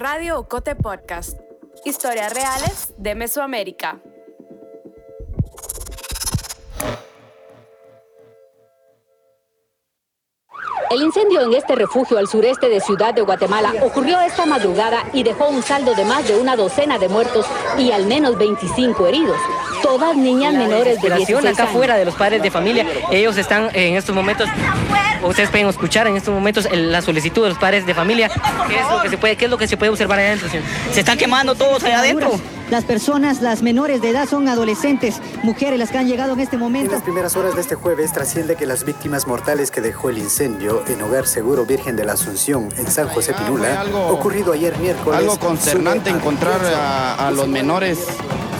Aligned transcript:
Radio 0.00 0.38
Ocote 0.38 0.76
Podcast. 0.76 1.38
Historias 1.84 2.32
reales 2.32 2.94
de 2.96 3.14
Mesoamérica. 3.14 4.00
El 10.90 11.02
incendio 11.02 11.42
en 11.42 11.52
este 11.52 11.76
refugio 11.76 12.16
al 12.16 12.28
sureste 12.28 12.70
de 12.70 12.80
Ciudad 12.80 13.12
de 13.12 13.20
Guatemala 13.20 13.74
ocurrió 13.82 14.18
esta 14.22 14.46
madrugada 14.46 15.04
y 15.12 15.22
dejó 15.22 15.50
un 15.50 15.62
saldo 15.62 15.94
de 15.94 16.06
más 16.06 16.26
de 16.26 16.40
una 16.40 16.56
docena 16.56 16.98
de 16.98 17.10
muertos 17.10 17.44
y 17.76 17.92
al 17.92 18.06
menos 18.06 18.38
25 18.38 19.06
heridos. 19.06 19.36
Todas 19.82 20.16
niñas 20.16 20.54
menores 20.54 21.02
de 21.02 21.14
16 21.14 21.44
acá 21.44 21.64
afuera 21.64 21.96
de 21.96 22.06
los 22.06 22.14
padres 22.14 22.42
de 22.42 22.50
familia, 22.50 22.86
ellos 23.10 23.36
están 23.36 23.68
en 23.74 23.96
estos 23.96 24.14
momentos 24.14 24.48
ustedes 25.22 25.50
pueden 25.50 25.68
escuchar 25.68 26.06
en 26.06 26.16
estos 26.16 26.32
momentos 26.32 26.68
la 26.72 27.02
solicitud 27.02 27.42
de 27.42 27.50
los 27.50 27.58
padres 27.58 27.86
de 27.86 27.94
familia. 27.94 28.28
¿Qué 28.68 28.78
es 28.78 28.90
lo 28.90 29.02
que 29.02 29.08
se 29.08 29.18
puede, 29.18 29.36
qué 29.36 29.44
es 29.46 29.50
lo 29.50 29.58
que 29.58 29.68
se 29.68 29.76
puede 29.76 29.90
observar 29.90 30.18
allá 30.18 30.28
adentro? 30.28 30.48
Se 30.92 31.00
están 31.00 31.18
quemando 31.18 31.54
todos 31.54 31.82
allá 31.84 32.00
adentro. 32.00 32.38
Las 32.70 32.84
personas, 32.84 33.42
las 33.42 33.62
menores 33.62 34.00
de 34.00 34.10
edad 34.10 34.28
son 34.28 34.46
adolescentes, 34.46 35.20
mujeres 35.42 35.76
las 35.76 35.90
que 35.90 35.98
han 35.98 36.06
llegado 36.06 36.34
en 36.34 36.40
este 36.40 36.56
momento. 36.56 36.86
En 36.86 36.92
las 36.92 37.02
primeras 37.02 37.36
horas 37.36 37.56
de 37.56 37.62
este 37.62 37.74
jueves 37.74 38.12
trasciende 38.12 38.54
que 38.54 38.64
las 38.64 38.84
víctimas 38.84 39.26
mortales 39.26 39.72
que 39.72 39.80
dejó 39.80 40.08
el 40.08 40.18
incendio 40.18 40.84
en 40.86 41.02
Hogar 41.02 41.26
Seguro 41.26 41.66
Virgen 41.66 41.96
de 41.96 42.04
la 42.04 42.12
Asunción 42.12 42.68
en 42.76 42.88
San 42.88 43.08
José 43.08 43.34
Pinula, 43.34 43.84
ocurrido 44.08 44.52
ayer 44.52 44.78
miércoles. 44.78 45.18
Algo 45.18 45.36
consternante 45.38 46.10
encontrar 46.10 46.60
a, 47.18 47.30
los 47.32 47.48
menores 47.48 48.06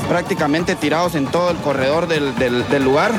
prácticamente 0.09 0.75
tirados 0.75 1.15
en 1.15 1.27
todo 1.27 1.51
el 1.51 1.59
corredor 1.59 2.09
del, 2.09 2.35
del 2.37 2.83
lugar. 2.83 3.13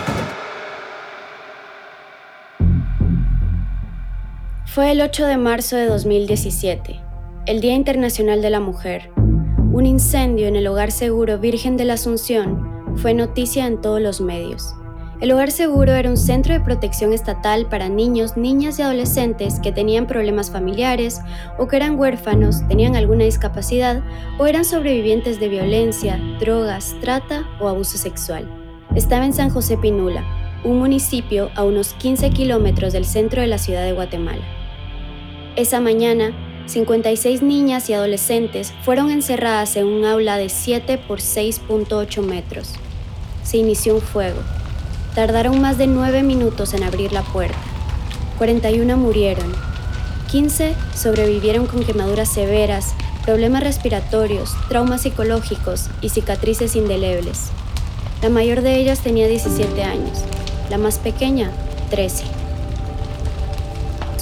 Fue 4.74 4.90
el 4.90 5.02
8 5.02 5.26
de 5.26 5.36
marzo 5.36 5.76
de 5.76 5.86
2017, 5.86 6.98
el 7.46 7.60
Día 7.60 7.74
Internacional 7.74 8.42
de 8.42 8.50
la 8.50 8.62
Mujer. 8.62 9.12
Un 9.18 9.86
incendio 9.86 10.48
en 10.48 10.56
el 10.56 10.66
Hogar 10.66 10.94
Seguro 10.94 11.38
Virgen 11.40 11.76
de 11.76 11.84
la 11.84 11.96
Asunción 11.96 12.96
fue 12.96 13.14
noticia 13.14 13.68
en 13.68 13.82
todos 13.82 14.00
los 14.00 14.22
medios. 14.22 14.74
El 15.20 15.34
Hogar 15.34 15.52
Seguro 15.52 15.92
era 15.92 16.10
un 16.10 16.16
centro 16.16 16.54
de 16.54 16.62
protección 16.62 17.12
estatal 17.12 17.68
para 17.68 17.90
niños, 17.90 18.38
niñas 18.38 18.80
y 18.80 18.84
adolescentes 18.84 19.60
que 19.60 19.74
tenían 19.74 20.08
problemas 20.08 20.52
familiares 20.52 21.20
o 21.60 21.68
que 21.68 21.76
eran 21.76 22.00
huérfanos, 22.00 22.66
tenían 22.70 22.96
alguna 22.96 23.26
discapacidad 23.26 24.02
o 24.40 24.48
eran 24.48 24.64
sobrevivientes 24.64 25.38
de 25.42 25.50
violencia, 25.50 26.18
drogas, 26.40 26.96
trata 27.02 27.44
o 27.60 27.68
abuso 27.68 27.98
sexual. 27.98 28.50
Estaba 28.96 29.26
en 29.26 29.34
San 29.34 29.50
José 29.50 29.76
Pinula, 29.76 30.24
un 30.64 30.80
municipio 30.80 31.50
a 31.56 31.66
unos 31.66 31.94
15 31.96 32.30
kilómetros 32.30 32.94
del 32.94 33.04
centro 33.04 33.42
de 33.42 33.48
la 33.48 33.58
ciudad 33.58 33.84
de 33.84 33.92
Guatemala. 33.92 34.61
Esa 35.58 35.82
mañana, 35.82 36.32
56 36.68 37.42
niñas 37.42 37.90
y 37.90 37.94
adolescentes 37.94 38.74
fueron 38.84 39.12
encerradas 39.12 39.76
en 39.76 39.86
un 39.86 40.06
aula 40.06 40.38
de 40.38 40.48
7 40.48 40.98
por 40.98 41.20
6.8 41.20 42.22
metros. 42.22 42.76
Se 43.44 43.58
inició 43.58 43.96
un 43.96 44.02
fuego. 44.02 44.40
Tardaron 45.14 45.60
más 45.60 45.78
de 45.78 45.88
9 45.88 46.24
minutos 46.24 46.74
en 46.74 46.84
abrir 46.84 47.12
la 47.12 47.24
puerta. 47.24 47.58
41 48.38 48.96
murieron. 48.96 49.54
15 50.32 50.74
sobrevivieron 50.96 51.68
con 51.68 51.84
quemaduras 51.84 52.30
severas, 52.30 52.94
problemas 53.26 53.62
respiratorios, 53.62 54.56
traumas 54.70 55.02
psicológicos 55.02 55.90
y 56.02 56.10
cicatrices 56.10 56.78
indelebles. 56.78 57.50
La 58.22 58.30
mayor 58.30 58.62
de 58.62 58.78
ellas 58.78 59.02
tenía 59.02 59.28
17 59.28 59.84
años, 59.84 60.20
la 60.70 60.78
más 60.78 60.98
pequeña 60.98 61.52
13. 61.90 62.41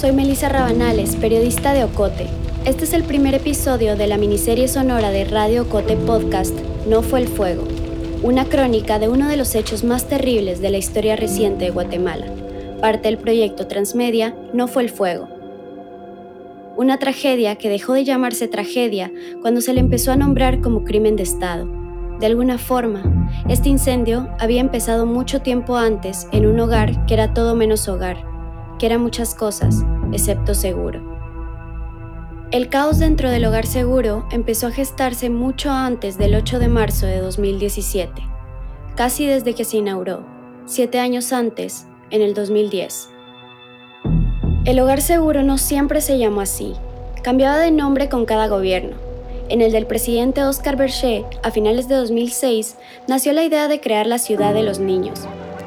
Soy 0.00 0.12
Melissa 0.12 0.48
Rabanales, 0.48 1.14
periodista 1.16 1.74
de 1.74 1.84
Ocote. 1.84 2.26
Este 2.64 2.84
es 2.84 2.94
el 2.94 3.04
primer 3.04 3.34
episodio 3.34 3.96
de 3.96 4.06
la 4.06 4.16
miniserie 4.16 4.66
sonora 4.66 5.10
de 5.10 5.26
Radio 5.26 5.64
Ocote 5.64 5.94
Podcast, 5.94 6.58
No 6.88 7.02
fue 7.02 7.20
el 7.20 7.28
fuego, 7.28 7.64
una 8.22 8.46
crónica 8.46 8.98
de 8.98 9.10
uno 9.10 9.28
de 9.28 9.36
los 9.36 9.54
hechos 9.54 9.84
más 9.84 10.08
terribles 10.08 10.62
de 10.62 10.70
la 10.70 10.78
historia 10.78 11.16
reciente 11.16 11.66
de 11.66 11.70
Guatemala, 11.70 12.24
parte 12.80 13.08
del 13.08 13.18
proyecto 13.18 13.66
Transmedia 13.66 14.34
No 14.54 14.68
fue 14.68 14.84
el 14.84 14.88
fuego. 14.88 15.28
Una 16.78 16.98
tragedia 16.98 17.56
que 17.56 17.68
dejó 17.68 17.92
de 17.92 18.04
llamarse 18.04 18.48
tragedia 18.48 19.12
cuando 19.42 19.60
se 19.60 19.74
le 19.74 19.80
empezó 19.80 20.12
a 20.12 20.16
nombrar 20.16 20.62
como 20.62 20.82
crimen 20.82 21.16
de 21.16 21.24
Estado. 21.24 21.68
De 22.20 22.24
alguna 22.24 22.56
forma, 22.56 23.02
este 23.50 23.68
incendio 23.68 24.30
había 24.38 24.62
empezado 24.62 25.04
mucho 25.04 25.42
tiempo 25.42 25.76
antes 25.76 26.26
en 26.32 26.46
un 26.46 26.58
hogar 26.58 27.04
que 27.04 27.12
era 27.12 27.34
todo 27.34 27.54
menos 27.54 27.86
hogar 27.86 28.29
que 28.80 28.86
era 28.86 28.96
muchas 28.96 29.34
cosas, 29.34 29.84
excepto 30.10 30.54
seguro. 30.54 31.02
El 32.50 32.70
caos 32.70 32.98
dentro 32.98 33.30
del 33.30 33.44
hogar 33.44 33.66
seguro 33.66 34.26
empezó 34.32 34.68
a 34.68 34.70
gestarse 34.72 35.28
mucho 35.28 35.70
antes 35.70 36.16
del 36.16 36.34
8 36.34 36.58
de 36.58 36.68
marzo 36.68 37.04
de 37.04 37.18
2017, 37.18 38.22
casi 38.96 39.26
desde 39.26 39.54
que 39.54 39.64
se 39.64 39.76
inauguró, 39.76 40.24
siete 40.64 40.98
años 40.98 41.34
antes, 41.34 41.86
en 42.10 42.22
el 42.22 42.32
2010. 42.32 43.10
El 44.64 44.80
hogar 44.80 45.02
seguro 45.02 45.42
no 45.42 45.58
siempre 45.58 46.00
se 46.00 46.18
llamó 46.18 46.40
así, 46.40 46.72
cambiaba 47.22 47.58
de 47.58 47.70
nombre 47.70 48.08
con 48.08 48.24
cada 48.24 48.48
gobierno. 48.48 48.96
En 49.50 49.60
el 49.60 49.72
del 49.72 49.86
presidente 49.86 50.42
Oscar 50.42 50.76
Berger, 50.76 51.26
a 51.42 51.50
finales 51.50 51.86
de 51.86 51.96
2006, 51.96 52.76
nació 53.08 53.34
la 53.34 53.44
idea 53.44 53.68
de 53.68 53.80
crear 53.80 54.06
la 54.06 54.18
ciudad 54.18 54.54
de 54.54 54.62
los 54.62 54.78
niños, 54.78 55.20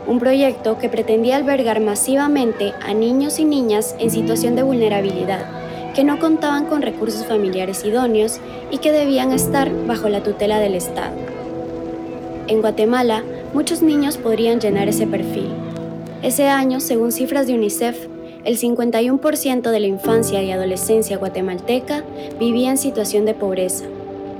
un 0.07 0.19
proyecto 0.19 0.77
que 0.77 0.89
pretendía 0.89 1.37
albergar 1.37 1.79
masivamente 1.79 2.73
a 2.85 2.93
niños 2.93 3.39
y 3.39 3.45
niñas 3.45 3.95
en 3.99 4.11
situación 4.11 4.55
de 4.55 4.63
vulnerabilidad, 4.63 5.45
que 5.93 6.03
no 6.03 6.19
contaban 6.19 6.65
con 6.65 6.81
recursos 6.81 7.25
familiares 7.25 7.85
idóneos 7.85 8.39
y 8.71 8.79
que 8.79 8.91
debían 8.91 9.31
estar 9.31 9.71
bajo 9.85 10.09
la 10.09 10.23
tutela 10.23 10.59
del 10.59 10.75
Estado. 10.75 11.15
En 12.47 12.61
Guatemala, 12.61 13.23
muchos 13.53 13.81
niños 13.81 14.17
podrían 14.17 14.59
llenar 14.59 14.89
ese 14.89 15.07
perfil. 15.07 15.49
Ese 16.21 16.47
año, 16.47 16.79
según 16.79 17.11
cifras 17.11 17.47
de 17.47 17.53
UNICEF, 17.53 18.07
el 18.43 18.57
51% 18.57 19.71
de 19.71 19.79
la 19.79 19.87
infancia 19.87 20.43
y 20.43 20.51
adolescencia 20.51 21.17
guatemalteca 21.17 22.03
vivía 22.39 22.71
en 22.71 22.77
situación 22.77 23.25
de 23.25 23.33
pobreza, 23.33 23.85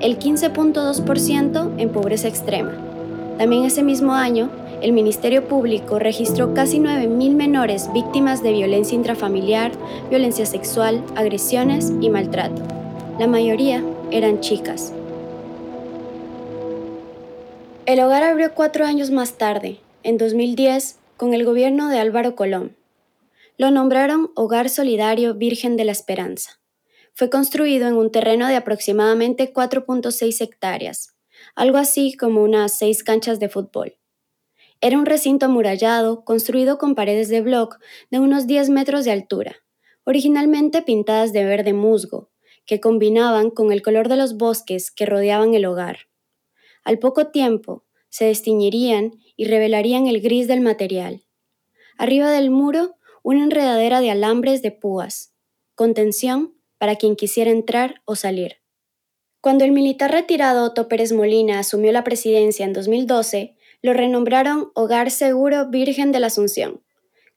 el 0.02 0.20
15.2% 0.20 1.72
en 1.78 1.90
pobreza 1.90 2.28
extrema. 2.28 2.74
También 3.38 3.64
ese 3.64 3.84
mismo 3.84 4.14
año, 4.14 4.50
el 4.84 4.92
Ministerio 4.92 5.48
Público 5.48 5.98
registró 5.98 6.54
casi 6.54 6.78
9.000 6.78 7.36
menores 7.36 7.92
víctimas 7.94 8.44
de 8.44 8.52
violencia 8.52 8.96
intrafamiliar, 8.96 9.72
violencia 10.10 10.46
sexual, 10.46 11.02
agresiones 11.16 11.94
y 12.02 12.10
maltrato. 12.10 12.62
La 13.18 13.28
mayoría 13.28 13.82
eran 14.12 14.42
chicas. 14.42 14.92
El 17.86 18.02
hogar 18.02 18.24
abrió 18.24 18.54
cuatro 18.54 18.86
años 18.86 19.10
más 19.10 19.38
tarde, 19.38 19.80
en 20.04 20.18
2010, 20.18 20.98
con 21.16 21.34
el 21.34 21.46
gobierno 21.46 21.88
de 21.88 22.00
Álvaro 22.00 22.36
Colón. 22.36 22.76
Lo 23.58 23.72
nombraron 23.72 24.32
Hogar 24.36 24.70
Solidario 24.70 25.34
Virgen 25.34 25.78
de 25.78 25.86
la 25.86 25.94
Esperanza. 25.94 26.60
Fue 27.14 27.30
construido 27.30 27.88
en 27.88 27.96
un 27.96 28.12
terreno 28.12 28.48
de 28.48 28.58
aproximadamente 28.58 29.54
4.6 29.54 30.42
hectáreas, 30.42 31.16
algo 31.56 31.78
así 31.78 32.18
como 32.18 32.44
unas 32.44 32.78
seis 32.78 33.02
canchas 33.04 33.40
de 33.40 33.48
fútbol. 33.48 33.96
Era 34.86 34.98
un 34.98 35.06
recinto 35.06 35.46
amurallado, 35.46 36.26
construido 36.26 36.78
con 36.78 36.94
paredes 36.94 37.30
de 37.30 37.40
bloc 37.40 37.80
de 38.12 38.20
unos 38.20 38.48
10 38.48 38.70
metros 38.70 39.06
de 39.06 39.12
altura, 39.12 39.56
originalmente 40.04 40.82
pintadas 40.82 41.32
de 41.32 41.46
verde 41.46 41.72
musgo, 41.72 42.32
que 42.66 42.82
combinaban 42.82 43.50
con 43.50 43.72
el 43.72 43.82
color 43.82 44.10
de 44.10 44.18
los 44.18 44.36
bosques 44.36 44.92
que 44.92 45.06
rodeaban 45.06 45.54
el 45.54 45.64
hogar. 45.64 46.00
Al 46.84 47.00
poco 47.00 47.28
tiempo, 47.28 47.86
se 48.10 48.26
destiñirían 48.26 49.12
y 49.38 49.46
revelarían 49.46 50.08
el 50.08 50.20
gris 50.20 50.50
del 50.50 50.60
material. 50.60 51.24
Arriba 51.98 52.30
del 52.30 52.52
muro, 52.52 52.98
una 53.24 53.46
enredadera 53.46 54.02
de 54.02 54.12
alambres 54.12 54.62
de 54.62 54.72
púas, 54.72 55.34
contención 55.76 56.58
para 56.78 56.98
quien 56.98 57.16
quisiera 57.16 57.52
entrar 57.52 58.02
o 58.04 58.18
salir. 58.18 58.58
Cuando 59.40 59.64
el 59.64 59.72
militar 59.72 60.12
retirado 60.12 60.66
Otto 60.66 60.90
Pérez 60.90 61.14
Molina 61.14 61.60
asumió 61.60 61.94
la 61.94 62.04
presidencia 62.04 62.66
en 62.66 62.74
2012, 62.74 63.53
lo 63.84 63.94
renombraron 63.94 64.72
Hogar 64.74 65.12
Seguro 65.12 65.70
Virgen 65.70 66.12
de 66.12 66.22
la 66.22 66.28
Asunción. 66.28 66.82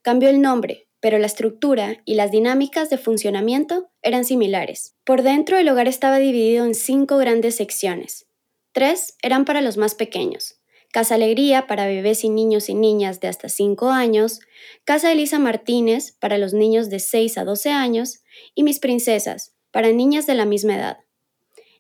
Cambió 0.01 0.31
el 0.31 0.41
nombre, 0.41 0.89
pero 1.01 1.19
la 1.19 1.27
estructura 1.27 2.01
y 2.05 2.15
las 2.15 2.31
dinámicas 2.31 2.89
de 2.89 2.99
funcionamiento 2.99 3.91
eran 4.01 4.25
similares. 4.25 4.95
Por 5.05 5.23
dentro 5.23 5.59
el 5.59 5.69
hogar 5.69 5.89
estaba 5.89 6.19
dividido 6.19 6.65
en 6.65 6.75
cinco 6.75 7.19
grandes 7.19 7.57
secciones. 7.57 8.27
Tres 8.73 9.17
eran 9.23 9.45
para 9.45 9.61
los 9.61 9.77
más 9.77 9.97
pequeños. 9.97 10.61
Casa 10.93 11.17
Alegría 11.17 11.67
para 11.67 11.87
bebés 11.87 12.23
y 12.25 12.31
niños 12.31 12.69
y 12.69 12.75
niñas 12.75 13.21
de 13.21 13.29
hasta 13.29 13.49
5 13.49 13.91
años, 13.91 14.41
Casa 14.85 15.13
Elisa 15.13 15.39
Martínez 15.39 16.17
para 16.21 16.39
los 16.39 16.55
niños 16.55 16.89
de 16.89 17.01
6 17.01 17.39
a 17.39 17.45
12 17.45 17.71
años 17.71 18.23
y 18.55 18.63
Mis 18.63 18.79
Princesas 18.79 19.55
para 19.73 19.93
niñas 19.93 20.27
de 20.27 20.35
la 20.35 20.47
misma 20.47 20.77
edad. 20.77 20.99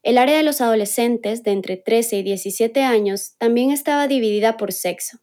El 0.06 0.18
área 0.18 0.36
de 0.36 0.44
los 0.44 0.60
adolescentes 0.60 1.42
de 1.42 1.50
entre 1.50 1.76
13 1.76 2.18
y 2.18 2.22
17 2.22 2.80
años 2.84 3.34
también 3.38 3.72
estaba 3.72 4.06
dividida 4.06 4.56
por 4.56 4.72
sexo. 4.72 5.18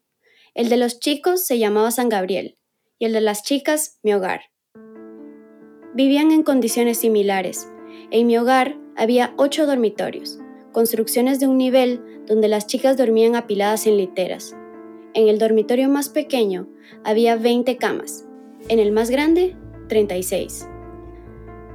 El 0.52 0.68
de 0.68 0.76
los 0.76 1.00
chicos 1.00 1.46
se 1.46 1.58
llamaba 1.58 1.90
San 1.90 2.10
Gabriel 2.10 2.58
y 2.98 3.06
el 3.06 3.14
de 3.14 3.22
las 3.22 3.42
chicas 3.42 3.98
Mi 4.02 4.12
Hogar. 4.12 4.42
Vivían 5.94 6.32
en 6.32 6.42
condiciones 6.42 6.98
similares. 6.98 7.66
En 8.10 8.26
Mi 8.26 8.36
Hogar 8.36 8.76
había 8.94 9.32
ocho 9.38 9.66
dormitorios, 9.66 10.38
construcciones 10.72 11.40
de 11.40 11.46
un 11.46 11.56
nivel 11.56 12.02
donde 12.26 12.48
las 12.48 12.66
chicas 12.66 12.98
dormían 12.98 13.36
apiladas 13.36 13.86
en 13.86 13.96
literas. 13.96 14.54
En 15.14 15.28
el 15.28 15.38
dormitorio 15.38 15.88
más 15.88 16.10
pequeño 16.10 16.68
había 17.04 17.36
20 17.36 17.78
camas, 17.78 18.26
en 18.68 18.80
el 18.80 18.92
más 18.92 19.08
grande 19.08 19.56
36. 19.88 20.66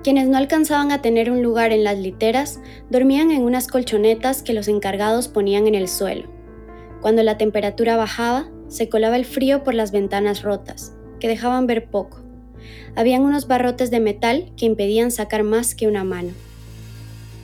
Quienes 0.03 0.29
no 0.29 0.37
alcanzaban 0.37 0.91
a 0.91 1.01
tener 1.01 1.29
un 1.29 1.43
lugar 1.43 1.73
en 1.73 1.83
las 1.83 1.97
literas 1.97 2.59
dormían 2.89 3.31
en 3.31 3.43
unas 3.43 3.67
colchonetas 3.67 4.41
que 4.41 4.53
los 4.53 4.69
encargados 4.69 5.27
ponían 5.27 5.67
en 5.67 5.75
el 5.75 5.89
suelo. 5.89 6.29
Cuando 7.01 7.21
la 7.21 7.37
temperatura 7.37 7.97
bajaba, 7.97 8.49
se 8.69 8.87
colaba 8.87 9.17
el 9.17 9.25
frío 9.25 9.63
por 9.63 9.73
las 9.73 9.91
ventanas 9.91 10.41
rotas, 10.41 10.93
que 11.19 11.27
dejaban 11.27 11.67
ver 11.67 11.87
poco. 11.87 12.21
Habían 12.95 13.23
unos 13.23 13.47
barrotes 13.47 13.91
de 13.91 13.99
metal 13.99 14.51
que 14.55 14.65
impedían 14.65 15.11
sacar 15.11 15.43
más 15.43 15.75
que 15.75 15.87
una 15.87 16.05
mano. 16.05 16.29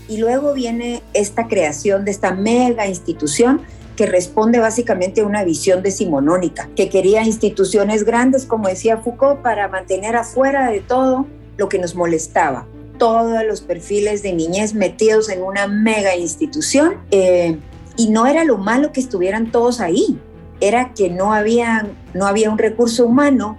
Y 0.08 0.18
luego 0.18 0.54
viene 0.54 1.02
esta 1.14 1.48
creación 1.48 2.06
de 2.06 2.12
esta 2.12 2.34
mega 2.34 2.88
institución 2.88 3.62
que 3.98 4.06
responde 4.06 4.60
básicamente 4.60 5.22
a 5.22 5.26
una 5.26 5.44
visión 5.44 5.82
decimonónica, 5.82 6.70
que 6.76 6.90
quería 6.90 7.24
instituciones 7.24 8.04
grandes, 8.04 8.46
como 8.46 8.68
decía 8.68 8.98
Foucault, 8.98 9.42
para 9.42 9.68
mantener 9.68 10.16
afuera 10.16 10.70
de 10.70 10.82
todo 10.82 11.26
lo 11.58 11.70
que 11.70 11.80
nos 11.80 11.96
molestaba. 11.96 12.68
Todos 12.98 13.44
los 13.46 13.62
perfiles 13.62 14.24
de 14.24 14.34
niñez 14.34 14.74
metidos 14.74 15.30
en 15.30 15.44
una 15.44 15.68
mega 15.68 16.16
institución. 16.16 17.00
Eh, 17.12 17.58
y 17.98 18.10
no 18.10 18.26
era 18.26 18.44
lo 18.44 18.58
malo 18.58 18.92
que 18.92 19.00
estuvieran 19.00 19.52
todos 19.52 19.80
ahí, 19.80 20.20
era 20.60 20.94
que 20.94 21.10
no, 21.10 21.34
había, 21.34 21.88
no 22.14 22.26
había 22.26 22.50
un 22.50 22.58
recurso 22.58 23.06
humano, 23.06 23.58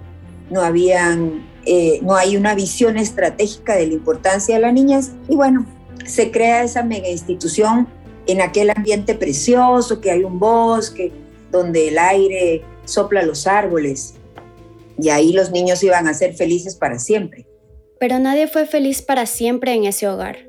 no, 0.49 0.61
habían, 0.61 1.45
eh, 1.65 1.99
no 2.03 2.15
hay 2.15 2.37
una 2.37 2.53
visión 2.55 2.97
estratégica 2.97 3.75
de 3.75 3.87
la 3.87 3.93
importancia 3.93 4.55
de 4.55 4.61
la 4.61 4.71
niñez. 4.71 5.11
Y 5.27 5.35
bueno, 5.35 5.65
se 6.05 6.31
crea 6.31 6.63
esa 6.63 6.83
mega 6.83 7.09
institución 7.09 7.87
en 8.27 8.41
aquel 8.41 8.69
ambiente 8.69 9.15
precioso, 9.15 10.01
que 10.01 10.11
hay 10.11 10.23
un 10.23 10.39
bosque, 10.39 11.11
donde 11.51 11.87
el 11.87 11.97
aire 11.97 12.63
sopla 12.85 13.23
los 13.23 13.47
árboles, 13.47 14.15
y 14.99 15.09
ahí 15.09 15.31
los 15.31 15.51
niños 15.51 15.83
iban 15.83 16.07
a 16.07 16.13
ser 16.13 16.33
felices 16.33 16.75
para 16.75 16.99
siempre. 16.99 17.47
Pero 17.99 18.19
nadie 18.19 18.47
fue 18.47 18.65
feliz 18.65 19.01
para 19.01 19.25
siempre 19.25 19.73
en 19.73 19.85
ese 19.85 20.07
hogar. 20.07 20.47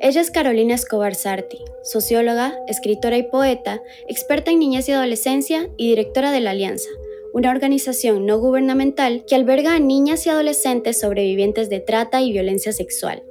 Ella 0.00 0.20
es 0.20 0.30
Carolina 0.30 0.74
Escobar 0.74 1.16
Sarti, 1.16 1.58
socióloga, 1.82 2.56
escritora 2.68 3.16
y 3.16 3.24
poeta, 3.24 3.82
experta 4.06 4.52
en 4.52 4.60
niñez 4.60 4.88
y 4.88 4.92
adolescencia 4.92 5.68
y 5.76 5.88
directora 5.88 6.30
de 6.30 6.40
la 6.40 6.50
Alianza, 6.50 6.88
una 7.32 7.50
organización 7.50 8.24
no 8.24 8.38
gubernamental 8.38 9.24
que 9.26 9.34
alberga 9.34 9.74
a 9.74 9.80
niñas 9.80 10.24
y 10.26 10.30
adolescentes 10.30 11.00
sobrevivientes 11.00 11.68
de 11.68 11.80
trata 11.80 12.20
y 12.20 12.30
violencia 12.30 12.72
sexual. 12.72 13.24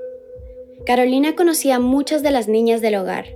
Carolina 0.86 1.36
conocía 1.36 1.76
a 1.76 1.80
muchas 1.80 2.22
de 2.22 2.32
las 2.32 2.48
niñas 2.50 2.82
del 2.82 2.96
hogar. 2.96 3.28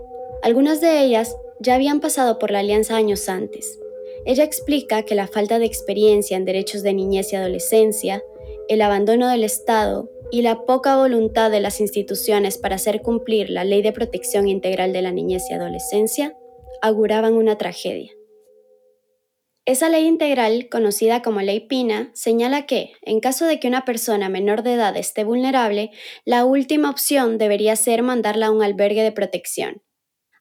Algunas 0.42 0.82
de 0.82 1.02
ellas 1.02 1.36
ya 1.60 1.76
habían 1.76 2.02
pasado 2.02 2.38
por 2.38 2.52
la 2.52 2.60
Alianza 2.60 2.96
años 2.96 3.30
antes. 3.30 3.80
Ella 4.26 4.44
explica 4.44 5.04
que 5.04 5.16
la 5.16 5.28
falta 5.28 5.58
de 5.58 5.66
experiencia 5.66 6.38
en 6.38 6.46
derechos 6.46 6.84
de 6.84 6.94
niñez 6.94 7.32
y 7.32 7.36
adolescencia, 7.38 8.24
el 8.70 8.82
abandono 8.82 9.28
del 9.28 9.44
Estado 9.44 10.10
y 10.32 10.42
la 10.42 10.66
poca 10.66 10.96
voluntad 10.98 11.52
de 11.52 11.60
las 11.60 11.82
instituciones 11.82 12.58
para 12.58 12.76
hacer 12.76 13.02
cumplir 13.02 13.50
la 13.50 13.64
Ley 13.64 13.82
de 13.82 13.92
Protección 13.92 14.48
Integral 14.48 14.94
de 14.94 15.02
la 15.02 15.12
Niñez 15.12 15.44
y 15.50 15.54
Adolescencia 15.54 16.36
auguraban 16.82 17.34
una 17.34 17.58
tragedia. 17.58 18.12
Esa 19.66 19.90
ley 19.90 20.08
integral, 20.08 20.70
conocida 20.72 21.22
como 21.22 21.42
Ley 21.42 21.68
Pina, 21.68 22.10
señala 22.16 22.66
que, 22.66 22.94
en 23.04 23.20
caso 23.20 23.46
de 23.46 23.60
que 23.60 23.68
una 23.68 23.86
persona 23.86 24.28
menor 24.28 24.64
de 24.64 24.74
edad 24.74 24.98
esté 24.98 25.24
vulnerable, 25.24 25.92
la 26.26 26.46
última 26.46 26.90
opción 26.90 27.38
debería 27.38 27.76
ser 27.76 28.02
mandarla 28.02 28.48
a 28.48 28.52
un 28.52 28.64
albergue 28.64 29.04
de 29.04 29.12
protección. 29.12 29.84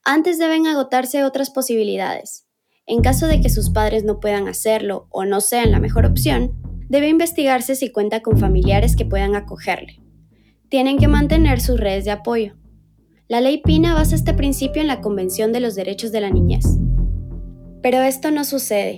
Antes 0.05 0.39
deben 0.39 0.67
agotarse 0.67 1.23
otras 1.23 1.51
posibilidades. 1.51 2.47
En 2.87 3.03
caso 3.03 3.27
de 3.27 3.43
que 3.43 3.51
sus 3.51 3.69
padres 3.71 4.05
no 4.05 4.21
puedan 4.21 4.49
hacerlo 4.49 5.07
o 5.11 5.27
no 5.27 5.43
sean 5.43 5.71
la 5.71 5.81
mejor 5.81 6.07
opción, 6.07 6.70
debe 6.91 7.09
investigarse 7.09 7.77
si 7.77 7.91
cuenta 7.91 8.21
con 8.21 8.37
familiares 8.39 8.97
que 8.97 9.07
puedan 9.07 9.37
acogerle. 9.37 10.01
Tienen 10.69 10.99
que 10.99 11.09
mantener 11.09 11.61
sus 11.61 11.79
redes 11.79 12.05
de 12.05 12.11
apoyo. 12.11 12.57
La 13.29 13.41
ley 13.41 13.63
Pina 13.63 13.95
basa 13.95 14.17
este 14.17 14.35
principio 14.35 14.83
en 14.83 14.89
la 14.89 15.01
Convención 15.01 15.53
de 15.53 15.61
los 15.61 15.77
Derechos 15.77 16.11
de 16.11 16.21
la 16.21 16.31
Niñez. 16.31 16.65
Pero 17.81 18.03
esto 18.03 18.33
no 18.33 18.45
sucede. 18.45 18.97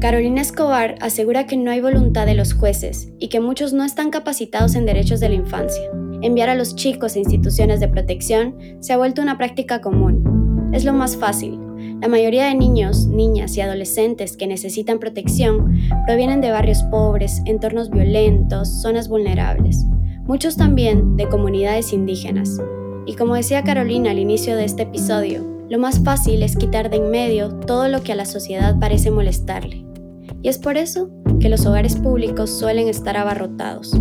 Carolina 0.00 0.40
Escobar 0.40 0.94
asegura 1.00 1.46
que 1.46 1.56
no 1.56 1.72
hay 1.72 1.80
voluntad 1.80 2.24
de 2.24 2.34
los 2.34 2.54
jueces 2.54 3.12
y 3.18 3.28
que 3.28 3.40
muchos 3.40 3.72
no 3.72 3.84
están 3.84 4.10
capacitados 4.10 4.76
en 4.76 4.86
derechos 4.86 5.18
de 5.18 5.28
la 5.28 5.34
infancia. 5.34 5.90
Enviar 6.22 6.48
a 6.48 6.54
los 6.54 6.76
chicos 6.76 7.16
a 7.16 7.18
instituciones 7.18 7.80
de 7.80 7.88
protección 7.88 8.56
se 8.78 8.92
ha 8.92 8.96
vuelto 8.96 9.22
una 9.22 9.36
práctica 9.38 9.80
común. 9.80 10.70
Es 10.72 10.84
lo 10.84 10.92
más 10.92 11.16
fácil, 11.16 11.58
la 12.00 12.08
mayoría 12.08 12.46
de 12.46 12.54
niños, 12.54 13.06
niñas 13.06 13.56
y 13.56 13.60
adolescentes 13.60 14.36
que 14.36 14.46
necesitan 14.46 15.00
protección 15.00 15.76
provienen 16.06 16.40
de 16.40 16.52
barrios 16.52 16.82
pobres, 16.84 17.42
entornos 17.44 17.90
violentos, 17.90 18.82
zonas 18.82 19.08
vulnerables. 19.08 19.84
Muchos 20.24 20.56
también 20.56 21.16
de 21.16 21.28
comunidades 21.28 21.92
indígenas. 21.92 22.60
Y 23.04 23.14
como 23.14 23.34
decía 23.34 23.64
Carolina 23.64 24.10
al 24.10 24.18
inicio 24.18 24.56
de 24.56 24.64
este 24.64 24.82
episodio, 24.82 25.44
lo 25.68 25.78
más 25.78 26.04
fácil 26.04 26.42
es 26.42 26.56
quitar 26.56 26.88
de 26.88 26.98
en 26.98 27.10
medio 27.10 27.48
todo 27.50 27.88
lo 27.88 28.02
que 28.02 28.12
a 28.12 28.16
la 28.16 28.26
sociedad 28.26 28.78
parece 28.78 29.10
molestarle. 29.10 29.84
Y 30.42 30.48
es 30.48 30.58
por 30.58 30.76
eso 30.76 31.10
que 31.40 31.48
los 31.48 31.66
hogares 31.66 31.96
públicos 31.96 32.48
suelen 32.50 32.88
estar 32.88 33.16
abarrotados. 33.16 33.92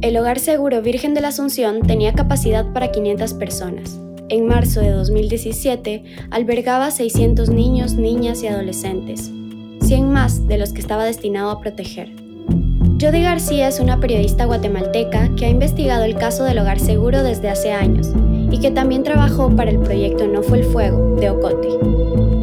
El 0.00 0.16
Hogar 0.16 0.38
Seguro 0.38 0.80
Virgen 0.80 1.12
de 1.12 1.20
la 1.20 1.28
Asunción 1.28 1.82
tenía 1.82 2.14
capacidad 2.14 2.72
para 2.72 2.90
500 2.90 3.34
personas, 3.34 4.00
en 4.30 4.46
marzo 4.46 4.80
de 4.80 4.90
2017 4.92 6.04
albergaba 6.30 6.90
600 6.90 7.50
niños, 7.50 7.94
niñas 7.94 8.42
y 8.42 8.46
adolescentes, 8.46 9.30
100 9.82 10.12
más 10.12 10.46
de 10.46 10.56
los 10.56 10.72
que 10.72 10.80
estaba 10.80 11.04
destinado 11.04 11.50
a 11.50 11.60
proteger. 11.60 12.10
Jody 13.00 13.22
García 13.22 13.68
es 13.68 13.80
una 13.80 13.98
periodista 13.98 14.44
guatemalteca 14.44 15.30
que 15.34 15.46
ha 15.46 15.50
investigado 15.50 16.04
el 16.04 16.16
caso 16.16 16.44
del 16.44 16.58
hogar 16.58 16.78
seguro 16.78 17.22
desde 17.22 17.48
hace 17.48 17.72
años 17.72 18.12
y 18.50 18.60
que 18.60 18.70
también 18.70 19.02
trabajó 19.02 19.54
para 19.54 19.70
el 19.70 19.78
proyecto 19.78 20.26
No 20.26 20.42
fue 20.42 20.58
el 20.58 20.64
fuego 20.64 21.16
de 21.16 21.30
Ocote. 21.30 21.68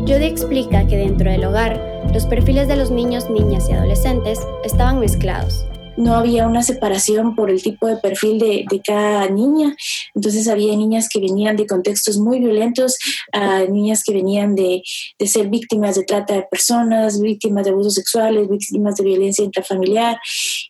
Jody 0.07 0.25
explica 0.25 0.87
que 0.87 0.97
dentro 0.97 1.31
del 1.31 1.45
hogar, 1.45 1.79
los 2.13 2.25
perfiles 2.25 2.67
de 2.67 2.75
los 2.75 2.91
niños, 2.91 3.29
niñas 3.29 3.69
y 3.69 3.73
adolescentes 3.73 4.39
estaban 4.63 4.99
mezclados 4.99 5.65
no 5.97 6.15
había 6.15 6.47
una 6.47 6.61
separación 6.61 7.35
por 7.35 7.49
el 7.49 7.61
tipo 7.61 7.87
de 7.87 7.97
perfil 7.97 8.39
de, 8.39 8.81
cada 8.85 9.27
niña. 9.27 9.75
Entonces 10.13 10.47
había 10.47 10.75
niñas 10.75 11.09
que 11.09 11.19
venían 11.19 11.57
de 11.57 11.65
contextos 11.65 12.17
muy 12.17 12.39
violentos, 12.39 12.97
niñas 13.69 14.03
que 14.03 14.13
venían 14.13 14.55
de, 14.55 14.83
ser 15.25 15.49
víctimas 15.49 15.95
de 15.95 16.03
trata 16.03 16.35
de 16.35 16.43
personas, 16.43 17.19
víctimas 17.19 17.65
de 17.65 17.71
abusos 17.71 17.95
sexuales, 17.95 18.47
víctimas 18.47 18.95
de 18.95 19.03
violencia 19.03 19.43
intrafamiliar 19.43 20.17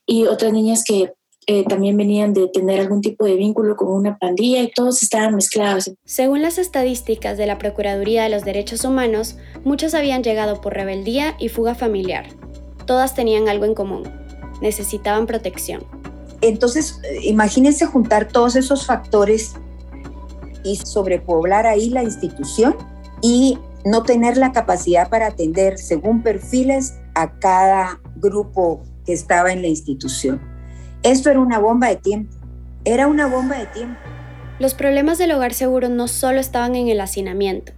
y 0.06 0.26
otras 0.26 0.54
niñas 0.54 0.84
que 0.84 1.12
eh, 1.50 1.64
también 1.64 1.96
venían 1.96 2.34
de 2.34 2.50
tener 2.50 2.82
algún 2.82 3.00
tipo 3.00 3.24
de 3.24 3.36
vínculo 3.36 3.78
con 3.78 3.90
una 3.90 4.18
pandilla 4.18 4.62
y 4.62 4.72
todos 4.72 5.02
estaban 5.02 5.36
mezclados. 5.36 5.92
Según 6.04 6.42
las 6.42 6.58
estadísticas 6.58 7.38
de 7.38 7.48
la 7.48 7.58
Procuraduría 7.58 8.24
de 8.24 8.30
los 8.30 8.44
Derechos 8.44 8.84
Humanos, 8.84 9.38
muchos 9.64 9.94
habían 9.94 10.24
llegado 10.24 10.60
por 10.60 10.74
rebeldía 10.74 11.36
y 11.40 11.48
fuga 11.48 11.74
familiar. 11.74 12.28
Todas 12.86 13.16
tenían 13.16 13.48
algo 13.48 13.64
en 13.64 13.76
común 13.76 14.27
necesitaban 14.62 15.26
protección. 15.26 15.84
Entonces, 16.42 17.02
imagínense 17.22 17.86
juntar 17.86 18.28
todos 18.28 18.56
esos 18.56 18.86
factores 18.86 19.56
y 20.64 20.76
sobrepoblar 20.76 21.66
ahí 21.66 21.90
la 21.90 22.04
institución 22.04 22.76
y 23.22 23.58
no 23.86 24.04
tener 24.04 24.38
la 24.38 24.52
capacidad 24.52 25.10
para 25.10 25.28
atender 25.28 25.78
según 25.78 26.22
perfiles 26.22 27.00
a 27.16 27.40
cada 27.40 28.00
grupo 28.18 28.84
que 29.06 29.14
estaba 29.14 29.52
en 29.52 29.62
la 29.62 29.68
institución. 29.68 30.42
Esto 31.04 31.30
era 31.30 31.40
una 31.40 31.60
bomba 31.60 31.88
de 31.88 31.96
tiempo, 31.96 32.36
era 32.84 33.08
una 33.08 33.28
bomba 33.28 33.58
de 33.58 33.66
tiempo. 33.68 34.00
Los 34.60 34.74
problemas 34.74 35.18
del 35.18 35.32
hogar 35.32 35.54
seguro 35.54 35.90
no 35.90 36.08
solo 36.08 36.40
estaban 36.40 36.76
en 36.76 36.88
el 36.90 37.00
hacinamiento, 37.00 37.74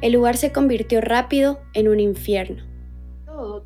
el 0.00 0.12
lugar 0.12 0.36
se 0.36 0.50
convirtió 0.50 1.00
rápido 1.00 1.60
en 1.74 1.88
un 1.88 2.00
infierno. 2.00 2.64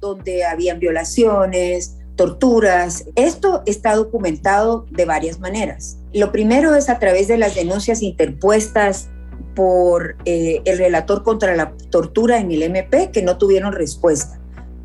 Donde 0.00 0.44
habían 0.44 0.78
violaciones, 0.78 1.98
torturas. 2.16 3.04
Esto 3.16 3.62
está 3.66 3.94
documentado 3.94 4.86
de 4.90 5.04
varias 5.04 5.40
maneras. 5.40 5.98
Lo 6.12 6.32
primero 6.32 6.74
es 6.74 6.88
a 6.88 6.98
través 6.98 7.28
de 7.28 7.38
las 7.38 7.54
denuncias 7.54 8.02
interpuestas 8.02 9.08
por 9.54 10.16
eh, 10.24 10.62
el 10.64 10.78
relator 10.78 11.22
contra 11.22 11.56
la 11.56 11.72
tortura 11.90 12.38
en 12.38 12.50
el 12.50 12.62
MP 12.62 13.10
que 13.10 13.22
no 13.22 13.38
tuvieron 13.38 13.72
respuesta. 13.72 14.40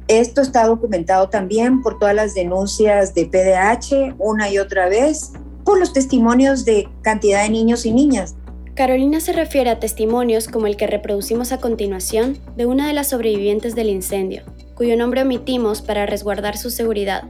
Esto 0.08 0.42
está 0.42 0.66
documentado 0.66 1.30
también 1.30 1.82
por 1.84 2.00
todas 2.00 2.16
las 2.16 2.34
denuncias 2.34 3.14
de 3.14 3.26
PDH 3.26 4.16
una 4.18 4.50
y 4.50 4.58
otra 4.58 4.90
vez, 4.90 5.34
por 5.64 5.80
los 5.80 5.94
testimonios 5.94 6.66
de 6.66 6.90
cantidad 7.04 7.44
de 7.44 7.50
niños 7.50 7.86
y 7.86 7.92
niñas. 7.92 8.36
Carolina 8.80 9.20
se 9.20 9.34
refiere 9.34 9.70
a 9.70 9.78
testimonios 9.78 10.48
como 10.48 10.66
el 10.66 10.78
que 10.78 10.88
reproducimos 10.88 11.52
a 11.52 11.58
continuación 11.58 12.38
de 12.56 12.66
una 12.66 12.88
de 12.88 12.94
las 12.94 13.10
sobrevivientes 13.10 13.76
del 13.76 13.90
incendio, 13.90 14.44
cuyo 14.74 14.96
nombre 14.96 15.22
omitimos 15.22 15.82
para 15.82 16.06
resguardar 16.06 16.56
su 16.56 16.70
seguridad. 16.70 17.26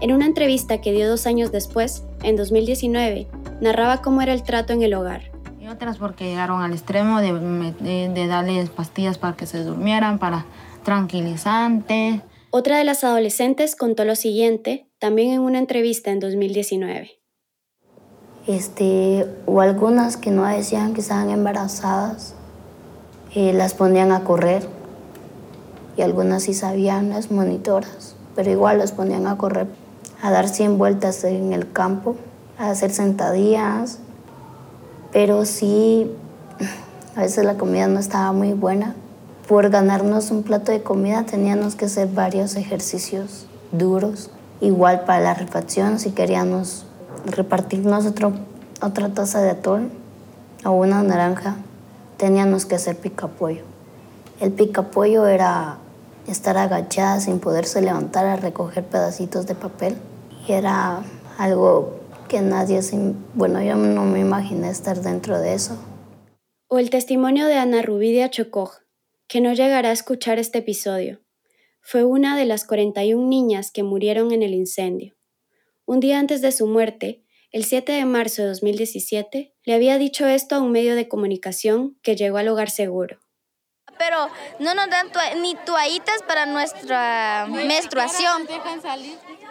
En 0.00 0.12
una 0.12 0.26
entrevista 0.26 0.80
que 0.80 0.90
dio 0.90 1.08
dos 1.08 1.28
años 1.28 1.52
después, 1.52 2.02
en 2.24 2.34
2019, 2.34 3.28
narraba 3.60 4.02
cómo 4.02 4.20
era 4.20 4.32
el 4.32 4.42
trato 4.42 4.72
en 4.72 4.82
el 4.82 4.94
hogar 4.94 5.30
otras 5.70 5.98
porque 5.98 6.24
llegaron 6.24 6.62
al 6.62 6.72
extremo 6.72 7.20
de, 7.20 8.08
de, 8.12 8.26
darles 8.26 8.70
pastillas 8.70 9.18
para 9.18 9.36
que 9.36 9.46
se 9.46 9.62
durmieran, 9.62 10.18
para 10.18 10.44
tranquilizante. 10.84 12.22
Otra 12.50 12.78
de 12.78 12.82
las 12.82 13.04
adolescentes 13.04 13.76
contó 13.76 14.04
lo 14.04 14.16
siguiente, 14.16 14.88
también 14.98 15.30
en 15.30 15.38
una 15.42 15.60
entrevista 15.60 16.10
en 16.10 16.18
2019. 16.18 17.19
Este, 18.50 19.32
o 19.46 19.60
algunas 19.60 20.16
que 20.16 20.32
no 20.32 20.44
decían 20.44 20.92
que 20.92 21.02
estaban 21.02 21.30
embarazadas, 21.30 22.34
eh, 23.32 23.52
las 23.52 23.74
ponían 23.74 24.10
a 24.10 24.24
correr. 24.24 24.66
Y 25.96 26.02
algunas 26.02 26.42
sí 26.42 26.52
sabían, 26.52 27.10
las 27.10 27.30
monitoras, 27.30 28.16
pero 28.34 28.50
igual 28.50 28.78
las 28.78 28.90
ponían 28.90 29.28
a 29.28 29.38
correr, 29.38 29.68
a 30.20 30.32
dar 30.32 30.48
100 30.48 30.78
vueltas 30.78 31.22
en 31.22 31.52
el 31.52 31.70
campo, 31.70 32.16
a 32.58 32.70
hacer 32.70 32.90
sentadillas. 32.90 34.00
Pero 35.12 35.44
sí, 35.44 36.10
a 37.14 37.20
veces 37.20 37.44
la 37.44 37.56
comida 37.56 37.86
no 37.86 38.00
estaba 38.00 38.32
muy 38.32 38.52
buena. 38.52 38.96
Por 39.46 39.70
ganarnos 39.70 40.32
un 40.32 40.42
plato 40.42 40.72
de 40.72 40.82
comida 40.82 41.24
teníamos 41.24 41.76
que 41.76 41.84
hacer 41.84 42.08
varios 42.08 42.56
ejercicios 42.56 43.46
duros. 43.70 44.32
Igual 44.60 45.04
para 45.04 45.20
la 45.20 45.34
refacción, 45.34 46.00
si 46.00 46.10
queríamos 46.10 46.84
repartirnos 47.26 48.06
otro, 48.06 48.32
otra 48.82 49.08
taza 49.10 49.40
de 49.42 49.50
atún 49.50 49.90
o 50.64 50.72
una 50.72 51.02
naranja, 51.02 51.56
teníamos 52.16 52.66
que 52.66 52.74
hacer 52.74 52.96
picapollo. 52.96 53.62
El 54.40 54.52
picapollo 54.52 55.26
era 55.26 55.78
estar 56.26 56.56
agachada 56.56 57.20
sin 57.20 57.40
poderse 57.40 57.80
levantar 57.82 58.26
a 58.26 58.36
recoger 58.36 58.84
pedacitos 58.84 59.46
de 59.46 59.54
papel 59.54 59.96
y 60.46 60.52
era 60.52 61.02
algo 61.38 62.00
que 62.28 62.40
nadie, 62.40 62.80
bueno, 63.34 63.62
yo 63.62 63.74
no 63.74 64.04
me 64.04 64.20
imaginé 64.20 64.70
estar 64.70 65.00
dentro 65.00 65.40
de 65.40 65.54
eso. 65.54 65.76
O 66.68 66.78
el 66.78 66.90
testimonio 66.90 67.46
de 67.46 67.54
Ana 67.54 67.82
Rubidia 67.82 68.30
Chocoj, 68.30 68.70
que 69.26 69.40
no 69.40 69.52
llegará 69.52 69.88
a 69.88 69.92
escuchar 69.92 70.38
este 70.38 70.58
episodio. 70.58 71.20
Fue 71.82 72.04
una 72.04 72.36
de 72.36 72.44
las 72.44 72.64
41 72.64 73.26
niñas 73.26 73.72
que 73.72 73.82
murieron 73.82 74.32
en 74.32 74.42
el 74.42 74.54
incendio. 74.54 75.14
Un 75.90 75.98
día 75.98 76.20
antes 76.20 76.40
de 76.40 76.52
su 76.52 76.68
muerte, 76.68 77.24
el 77.50 77.64
7 77.64 77.90
de 77.90 78.04
marzo 78.04 78.42
de 78.42 78.48
2017, 78.50 79.56
le 79.64 79.74
había 79.74 79.98
dicho 79.98 80.24
esto 80.24 80.54
a 80.54 80.60
un 80.60 80.70
medio 80.70 80.94
de 80.94 81.08
comunicación 81.08 81.98
que 82.04 82.14
llegó 82.14 82.36
al 82.36 82.46
hogar 82.46 82.70
seguro. 82.70 83.18
Pero 83.98 84.28
no 84.60 84.72
nos 84.76 84.88
dan 84.88 85.08
ni 85.42 85.56
toallitas 85.66 86.22
para 86.28 86.46
nuestra 86.46 87.48
menstruación. 87.50 88.46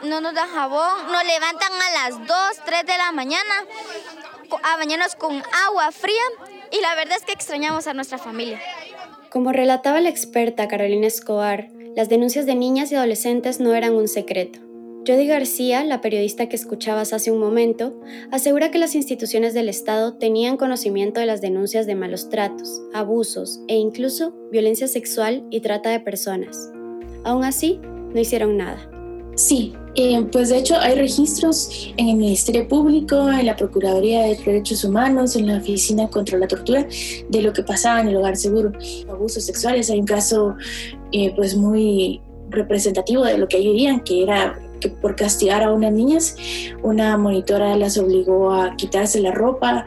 No 0.03 0.21
nos 0.21 0.33
dan 0.33 0.47
jabón, 0.47 1.11
nos 1.11 1.25
levantan 1.25 1.73
a 1.73 2.09
las 2.09 2.25
2, 2.25 2.29
3 2.63 2.85
de 2.85 2.97
la 2.97 3.11
mañana 3.11 3.65
a 4.63 4.77
bañarnos 4.77 5.15
con 5.15 5.43
agua 5.67 5.91
fría 5.91 6.23
y 6.71 6.79
la 6.79 6.95
verdad 6.95 7.17
es 7.17 7.25
que 7.25 7.33
extrañamos 7.33 7.85
a 7.87 7.93
nuestra 7.93 8.17
familia. 8.17 8.61
Como 9.29 9.51
relataba 9.51 9.99
la 9.99 10.07
experta 10.07 10.69
Carolina 10.69 11.05
Escobar, 11.05 11.67
las 11.97 12.07
denuncias 12.07 12.45
de 12.45 12.55
niñas 12.55 12.93
y 12.93 12.95
adolescentes 12.95 13.59
no 13.59 13.75
eran 13.75 13.93
un 13.93 14.07
secreto. 14.07 14.68
Jody 15.07 15.27
García, 15.27 15.83
la 15.83 16.01
periodista 16.01 16.49
que 16.49 16.55
escuchabas 16.55 17.13
hace 17.13 17.31
un 17.31 17.39
momento, 17.39 17.93
asegura 18.31 18.69
que 18.69 18.77
las 18.77 18.95
instituciones 18.95 19.53
del 19.53 19.69
Estado 19.69 20.15
tenían 20.15 20.57
conocimiento 20.57 21.19
de 21.19 21.25
las 21.25 21.41
denuncias 21.41 21.87
de 21.87 21.95
malos 21.95 22.29
tratos, 22.29 22.81
abusos 22.93 23.61
e 23.67 23.75
incluso 23.75 24.33
violencia 24.51 24.87
sexual 24.87 25.45
y 25.49 25.61
trata 25.61 25.89
de 25.89 26.01
personas. 26.01 26.69
Aún 27.23 27.43
así, 27.43 27.79
no 28.13 28.19
hicieron 28.19 28.57
nada. 28.57 28.89
Sí, 29.35 29.73
eh, 29.95 30.21
pues 30.31 30.49
de 30.49 30.57
hecho 30.57 30.77
hay 30.77 30.95
registros 30.95 31.93
en 31.95 32.09
el 32.09 32.17
Ministerio 32.17 32.67
Público, 32.67 33.31
en 33.31 33.45
la 33.45 33.55
Procuraduría 33.55 34.23
de 34.23 34.35
Derechos 34.35 34.83
Humanos, 34.83 35.37
en 35.37 35.47
la 35.47 35.57
Oficina 35.57 36.09
contra 36.09 36.37
la 36.37 36.47
Tortura, 36.47 36.85
de 37.29 37.41
lo 37.41 37.53
que 37.53 37.63
pasaba 37.63 38.01
en 38.01 38.09
el 38.09 38.17
hogar 38.17 38.35
seguro. 38.35 38.73
Abusos 39.09 39.45
sexuales, 39.45 39.89
hay 39.89 40.01
un 40.01 40.05
caso 40.05 40.55
eh, 41.13 41.33
pues 41.37 41.55
muy 41.55 42.21
representativo 42.49 43.23
de 43.23 43.37
lo 43.37 43.47
que 43.47 43.57
ellos 43.57 43.73
dirían, 43.73 44.01
que 44.01 44.23
era 44.23 44.59
que 44.79 44.89
por 44.89 45.15
castigar 45.15 45.63
a 45.63 45.71
unas 45.71 45.91
niñas, 45.91 46.35
una 46.83 47.17
monitora 47.17 47.75
las 47.75 47.97
obligó 47.97 48.51
a 48.51 48.75
quitarse 48.75 49.21
la 49.21 49.31
ropa 49.31 49.85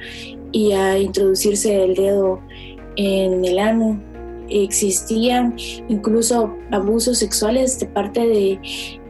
y 0.52 0.72
a 0.72 0.98
introducirse 0.98 1.84
el 1.84 1.94
dedo 1.94 2.40
en 2.96 3.44
el 3.44 3.58
ano. 3.58 4.00
Existían 4.48 5.56
incluso 5.88 6.54
abusos 6.70 7.18
sexuales 7.18 7.78
de 7.78 7.86
parte 7.86 8.20
de, 8.20 8.60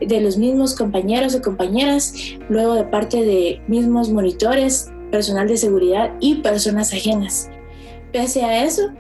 de 0.06 0.20
los 0.20 0.36
mismos 0.36 0.74
compañeros 0.74 1.34
o 1.34 1.42
compañeras, 1.42 2.14
luego 2.48 2.74
de 2.74 2.84
parte 2.84 3.24
de 3.24 3.60
mismos 3.66 4.10
monitores, 4.10 4.92
personal 5.10 5.48
de 5.48 5.56
seguridad 5.56 6.12
y 6.20 6.36
personas 6.36 6.92
ajenas. 6.92 7.50
Pese 8.12 8.44
a 8.44 8.64
eso, 8.64 8.92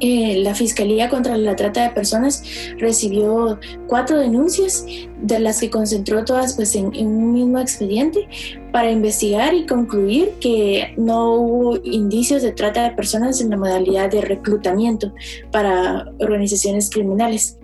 eh, 0.00 0.36
la 0.42 0.54
Fiscalía 0.54 1.08
contra 1.08 1.36
la 1.36 1.56
Trata 1.56 1.82
de 1.82 1.90
Personas 1.90 2.42
recibió 2.78 3.58
cuatro 3.86 4.18
denuncias, 4.18 4.84
de 5.22 5.40
las 5.40 5.60
que 5.60 5.70
concentró 5.70 6.24
todas 6.24 6.54
pues, 6.54 6.74
en, 6.76 6.86
un 6.86 7.32
mismo 7.32 7.58
expediente 7.58 8.28
para 8.72 8.90
investigar 8.90 9.54
y 9.54 9.66
concluir 9.66 10.30
que 10.40 10.94
no 10.96 11.34
hubo 11.34 11.76
indicios 11.82 12.42
de 12.42 12.52
trata 12.52 12.84
de 12.84 12.92
personas 12.92 13.40
en 13.40 13.50
la 13.50 13.56
modalidad 13.56 14.10
de 14.10 14.20
reclutamiento 14.20 15.12
para 15.50 16.12
organizaciones 16.20 16.90
criminales. 16.90 17.58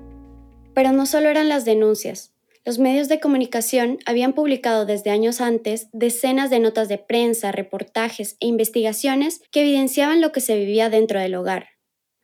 Pero 0.75 0.93
no 0.93 1.07
solo 1.07 1.29
eran 1.29 1.49
las 1.49 1.65
denuncias. 1.65 2.33
Los 2.67 2.79
medios 2.79 3.09
de 3.09 3.21
comunicación 3.21 3.99
habían 4.07 4.33
publicado 4.33 4.87
desde 4.87 5.11
años 5.11 5.43
antes 5.43 5.89
decenas 5.93 6.49
de 6.49 6.61
notas 6.61 6.89
de 6.89 6.97
prensa, 6.97 7.53
reportajes 7.53 8.37
e 8.41 8.47
investigaciones 8.47 9.43
que 9.51 9.61
evidenciaban 9.61 10.23
lo 10.23 10.33
que 10.33 10.41
se 10.41 10.57
vivía 10.57 10.89
dentro 10.89 11.21
del 11.21 11.35
hogar, 11.35 11.74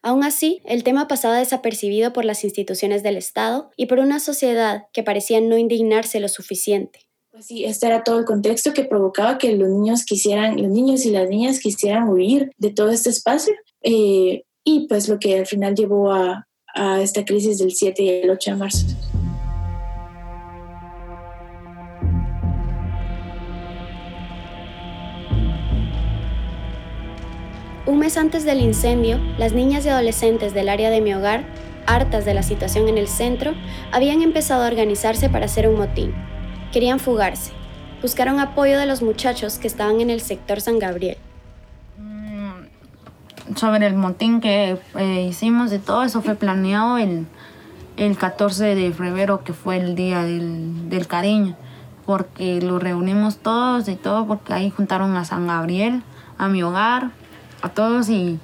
Aún 0.02 0.24
así, 0.24 0.62
el 0.64 0.82
tema 0.82 1.08
pasaba 1.08 1.38
desapercibido 1.38 2.12
por 2.12 2.24
las 2.24 2.42
instituciones 2.44 3.02
del 3.02 3.16
Estado 3.16 3.70
y 3.76 3.86
por 3.86 3.98
una 3.98 4.18
sociedad 4.18 4.84
que 4.92 5.02
parecía 5.02 5.40
no 5.40 5.58
indignarse 5.58 6.20
lo 6.20 6.28
suficiente. 6.28 7.00
Pues 7.30 7.46
sí, 7.46 7.64
este 7.64 7.86
era 7.86 8.02
todo 8.02 8.18
el 8.18 8.24
contexto 8.24 8.72
que 8.72 8.84
provocaba 8.84 9.38
que 9.38 9.52
los 9.52 9.68
niños 9.68 10.04
quisieran, 10.04 10.60
los 10.60 10.70
niños 10.70 11.04
y 11.04 11.10
las 11.10 11.28
niñas 11.28 11.60
quisieran 11.60 12.08
huir 12.08 12.50
de 12.58 12.70
todo 12.70 12.90
este 12.90 13.10
espacio 13.10 13.54
eh, 13.82 14.42
y 14.64 14.88
pues 14.88 15.08
lo 15.08 15.18
que 15.18 15.38
al 15.38 15.46
final 15.46 15.74
llevó 15.74 16.10
a, 16.10 16.48
a 16.74 17.02
esta 17.02 17.24
crisis 17.24 17.58
del 17.58 17.72
7 17.72 18.02
y 18.02 18.08
el 18.08 18.30
8 18.30 18.50
de 18.50 18.56
marzo. 18.56 18.86
Un 27.90 27.98
mes 27.98 28.16
antes 28.16 28.44
del 28.44 28.60
incendio, 28.60 29.18
las 29.36 29.52
niñas 29.52 29.84
y 29.84 29.88
adolescentes 29.88 30.54
del 30.54 30.68
área 30.68 30.90
de 30.90 31.00
mi 31.00 31.12
hogar, 31.12 31.42
hartas 31.88 32.24
de 32.24 32.34
la 32.34 32.44
situación 32.44 32.86
en 32.86 32.98
el 32.98 33.08
centro, 33.08 33.52
habían 33.90 34.22
empezado 34.22 34.62
a 34.62 34.68
organizarse 34.68 35.28
para 35.28 35.46
hacer 35.46 35.68
un 35.68 35.76
motín. 35.76 36.14
Querían 36.72 37.00
fugarse. 37.00 37.50
Buscaron 38.00 38.38
apoyo 38.38 38.78
de 38.78 38.86
los 38.86 39.02
muchachos 39.02 39.58
que 39.58 39.66
estaban 39.66 40.00
en 40.00 40.08
el 40.08 40.20
sector 40.20 40.60
San 40.60 40.78
Gabriel. 40.78 41.16
Mm, 41.98 43.56
sobre 43.56 43.88
el 43.88 43.94
motín 43.94 44.40
que 44.40 44.78
eh, 44.96 45.26
hicimos 45.28 45.72
de 45.72 45.80
todo 45.80 46.04
eso 46.04 46.22
fue 46.22 46.36
planeado 46.36 46.96
el, 46.96 47.26
el 47.96 48.16
14 48.16 48.76
de 48.76 48.92
febrero, 48.92 49.42
que 49.42 49.52
fue 49.52 49.78
el 49.78 49.96
día 49.96 50.22
del, 50.22 50.88
del 50.90 51.08
cariño, 51.08 51.56
porque 52.06 52.62
lo 52.62 52.78
reunimos 52.78 53.38
todos 53.38 53.88
y 53.88 53.96
todo, 53.96 54.28
porque 54.28 54.52
ahí 54.52 54.70
juntaron 54.70 55.16
a 55.16 55.24
San 55.24 55.48
Gabriel, 55.48 56.04
a 56.38 56.46
mi 56.46 56.62
hogar, 56.62 57.10
a 57.62 57.68
todos 57.68 58.08
y, 58.08 58.38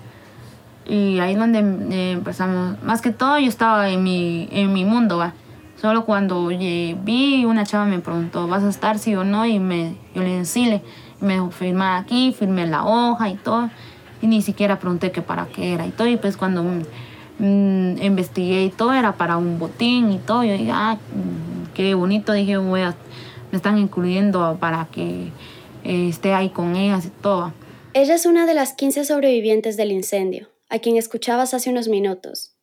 y 0.87 1.19
ahí 1.19 1.33
es 1.33 1.39
donde 1.39 1.59
eh, 1.59 2.13
empezamos. 2.13 2.83
Más 2.83 3.03
que 3.03 3.11
todo 3.11 3.39
yo 3.39 3.49
estaba 3.49 3.89
en 3.91 4.03
mi, 4.03 4.49
en 4.51 4.73
mi 4.73 4.85
mundo, 4.85 5.19
¿va? 5.19 5.33
Solo 5.81 6.07
cuando 6.07 6.47
vi 6.47 7.45
una 7.45 7.65
chava 7.67 7.85
me 7.85 7.99
preguntó, 7.99 8.49
¿vas 8.49 8.63
a 8.63 8.69
estar 8.71 8.99
sí 8.99 9.15
o 9.15 9.25
no? 9.25 9.45
Y 9.45 9.59
me, 9.59 9.95
yo 10.15 10.23
le 10.23 10.29
dije, 10.31 10.45
sí, 10.47 10.81
me 11.21 11.35
dijo, 11.35 11.51
aquí, 11.83 12.35
firmé 12.37 12.67
la 12.67 12.85
hoja 12.85 13.29
y 13.29 13.35
todo. 13.35 13.69
Y 14.23 14.27
ni 14.27 14.41
siquiera 14.41 14.79
pregunté 14.79 15.13
qué 15.13 15.21
para 15.21 15.47
qué 15.47 15.75
era 15.75 15.87
y 15.87 15.91
todo. 15.91 16.09
Y 16.09 16.17
pues 16.17 16.39
cuando 16.39 16.63
mm, 16.63 18.03
investigué 18.03 18.65
y 18.65 18.71
todo, 18.71 18.95
era 18.95 19.13
para 19.13 19.37
un 19.37 19.59
botín 19.59 20.13
y 20.13 20.19
todo. 20.19 20.45
Yo 20.45 20.55
dije, 20.55 20.71
ah, 20.73 20.97
qué 21.75 21.95
bonito. 21.95 22.33
Dije, 22.33 22.57
voy 22.57 22.81
a, 22.81 22.95
me 23.53 23.57
están 23.57 23.77
incluyendo 23.77 24.57
para 24.59 24.87
que 24.87 25.31
eh, 25.85 26.09
esté 26.09 26.33
ahí 26.33 26.49
con 26.49 26.75
ellas 26.75 27.05
y 27.05 27.11
todo. 27.11 27.53
Ella 27.99 28.17
es 28.17 28.27
una 28.27 28.45
de 28.45 28.53
las 28.53 28.75
15 28.75 29.07
sobrevivientes 29.07 29.79
del 29.79 29.91
incendio, 29.91 30.53
a 30.69 30.81
quien 30.81 30.99
escuchabas 30.99 31.55
hace 31.55 31.71
unos 31.71 31.89
minutos. 31.89 32.55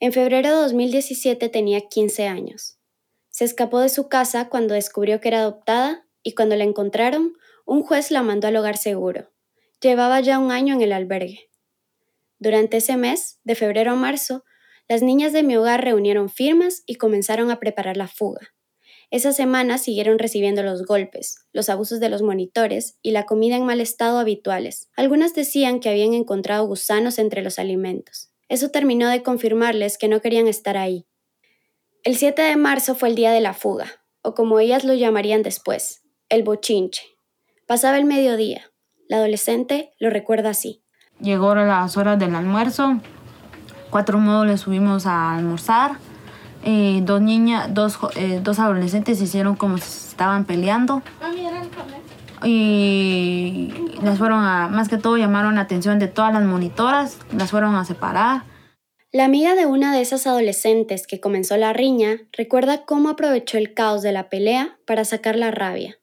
En 0.00 0.12
febrero 0.12 0.48
de 0.48 0.56
2017 0.62 1.48
tenía 1.48 1.82
15 1.82 2.26
años. 2.26 2.80
Se 3.28 3.44
escapó 3.44 3.78
de 3.78 3.88
su 3.88 4.08
casa 4.08 4.48
cuando 4.48 4.74
descubrió 4.74 5.20
que 5.20 5.28
era 5.28 5.42
adoptada 5.42 6.08
y 6.24 6.34
cuando 6.34 6.56
la 6.56 6.64
encontraron, 6.64 7.34
un 7.66 7.84
juez 7.84 8.10
la 8.10 8.24
mandó 8.24 8.48
al 8.48 8.56
hogar 8.56 8.76
seguro. 8.76 9.30
Llevaba 9.80 10.18
ya 10.22 10.40
un 10.40 10.50
año 10.50 10.74
en 10.74 10.82
el 10.82 10.92
albergue. 10.92 11.50
Durante 12.40 12.78
ese 12.78 12.96
mes, 12.96 13.38
de 13.44 13.54
febrero 13.54 13.92
a 13.92 13.94
marzo, 13.94 14.42
las 14.88 15.02
niñas 15.02 15.32
de 15.32 15.44
mi 15.44 15.56
hogar 15.56 15.84
reunieron 15.84 16.28
firmas 16.28 16.82
y 16.84 16.96
comenzaron 16.96 17.52
a 17.52 17.60
preparar 17.60 17.96
la 17.96 18.08
fuga. 18.08 18.40
Esa 19.10 19.32
semana 19.32 19.76
siguieron 19.78 20.20
recibiendo 20.20 20.62
los 20.62 20.86
golpes, 20.86 21.46
los 21.52 21.68
abusos 21.68 21.98
de 21.98 22.08
los 22.08 22.22
monitores 22.22 22.96
y 23.02 23.10
la 23.10 23.26
comida 23.26 23.56
en 23.56 23.66
mal 23.66 23.80
estado 23.80 24.20
habituales. 24.20 24.88
Algunas 24.96 25.34
decían 25.34 25.80
que 25.80 25.88
habían 25.88 26.14
encontrado 26.14 26.64
gusanos 26.66 27.18
entre 27.18 27.42
los 27.42 27.58
alimentos. 27.58 28.30
Eso 28.48 28.70
terminó 28.70 29.08
de 29.08 29.22
confirmarles 29.22 29.98
que 29.98 30.08
no 30.08 30.20
querían 30.20 30.46
estar 30.46 30.76
ahí. 30.76 31.06
El 32.04 32.16
7 32.16 32.40
de 32.40 32.56
marzo 32.56 32.94
fue 32.94 33.08
el 33.08 33.16
día 33.16 33.32
de 33.32 33.40
la 33.40 33.52
fuga, 33.52 34.02
o 34.22 34.34
como 34.34 34.60
ellas 34.60 34.84
lo 34.84 34.94
llamarían 34.94 35.42
después, 35.42 36.02
el 36.28 36.44
bochinche. 36.44 37.02
Pasaba 37.66 37.98
el 37.98 38.04
mediodía. 38.04 38.70
La 39.08 39.16
adolescente 39.16 39.92
lo 39.98 40.08
recuerda 40.08 40.50
así. 40.50 40.84
Llegó 41.20 41.50
a 41.50 41.64
las 41.64 41.96
horas 41.96 42.18
del 42.18 42.34
almuerzo. 42.34 43.00
Cuatro 43.90 44.18
módulos 44.18 44.60
subimos 44.60 45.04
a 45.04 45.34
almorzar. 45.34 45.98
Eh, 46.62 47.00
dos 47.04 47.22
niñas, 47.22 47.72
dos, 47.72 47.98
eh, 48.16 48.40
dos 48.42 48.58
adolescentes 48.58 49.20
hicieron 49.20 49.56
como 49.56 49.78
si 49.78 50.08
estaban 50.08 50.44
peleando. 50.44 51.02
Y 52.44 53.72
las 54.02 54.18
fueron 54.18 54.44
a, 54.44 54.68
más 54.68 54.88
que 54.88 54.96
todo 54.96 55.16
llamaron 55.16 55.56
la 55.56 55.62
atención 55.62 55.98
de 55.98 56.08
todas 56.08 56.32
las 56.32 56.42
monitoras, 56.42 57.18
las 57.36 57.50
fueron 57.50 57.74
a 57.76 57.84
separar. 57.84 58.42
La 59.12 59.24
amiga 59.24 59.54
de 59.54 59.66
una 59.66 59.94
de 59.94 60.02
esas 60.02 60.26
adolescentes 60.26 61.06
que 61.06 61.20
comenzó 61.20 61.56
la 61.56 61.72
riña 61.72 62.18
recuerda 62.32 62.84
cómo 62.84 63.08
aprovechó 63.08 63.58
el 63.58 63.74
caos 63.74 64.02
de 64.02 64.12
la 64.12 64.28
pelea 64.28 64.78
para 64.86 65.04
sacar 65.04 65.36
la 65.36 65.50
rabia. 65.50 65.98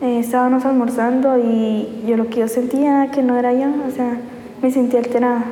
Eh, 0.00 0.18
estábamos 0.18 0.64
almorzando 0.64 1.38
y 1.38 2.04
yo 2.06 2.16
lo 2.16 2.28
que 2.28 2.40
yo 2.40 2.48
sentía 2.48 3.10
que 3.12 3.22
no 3.22 3.38
era 3.38 3.52
yo, 3.52 3.68
o 3.86 3.90
sea, 3.90 4.18
me 4.60 4.70
sentía 4.70 4.98
alterada. 4.98 5.44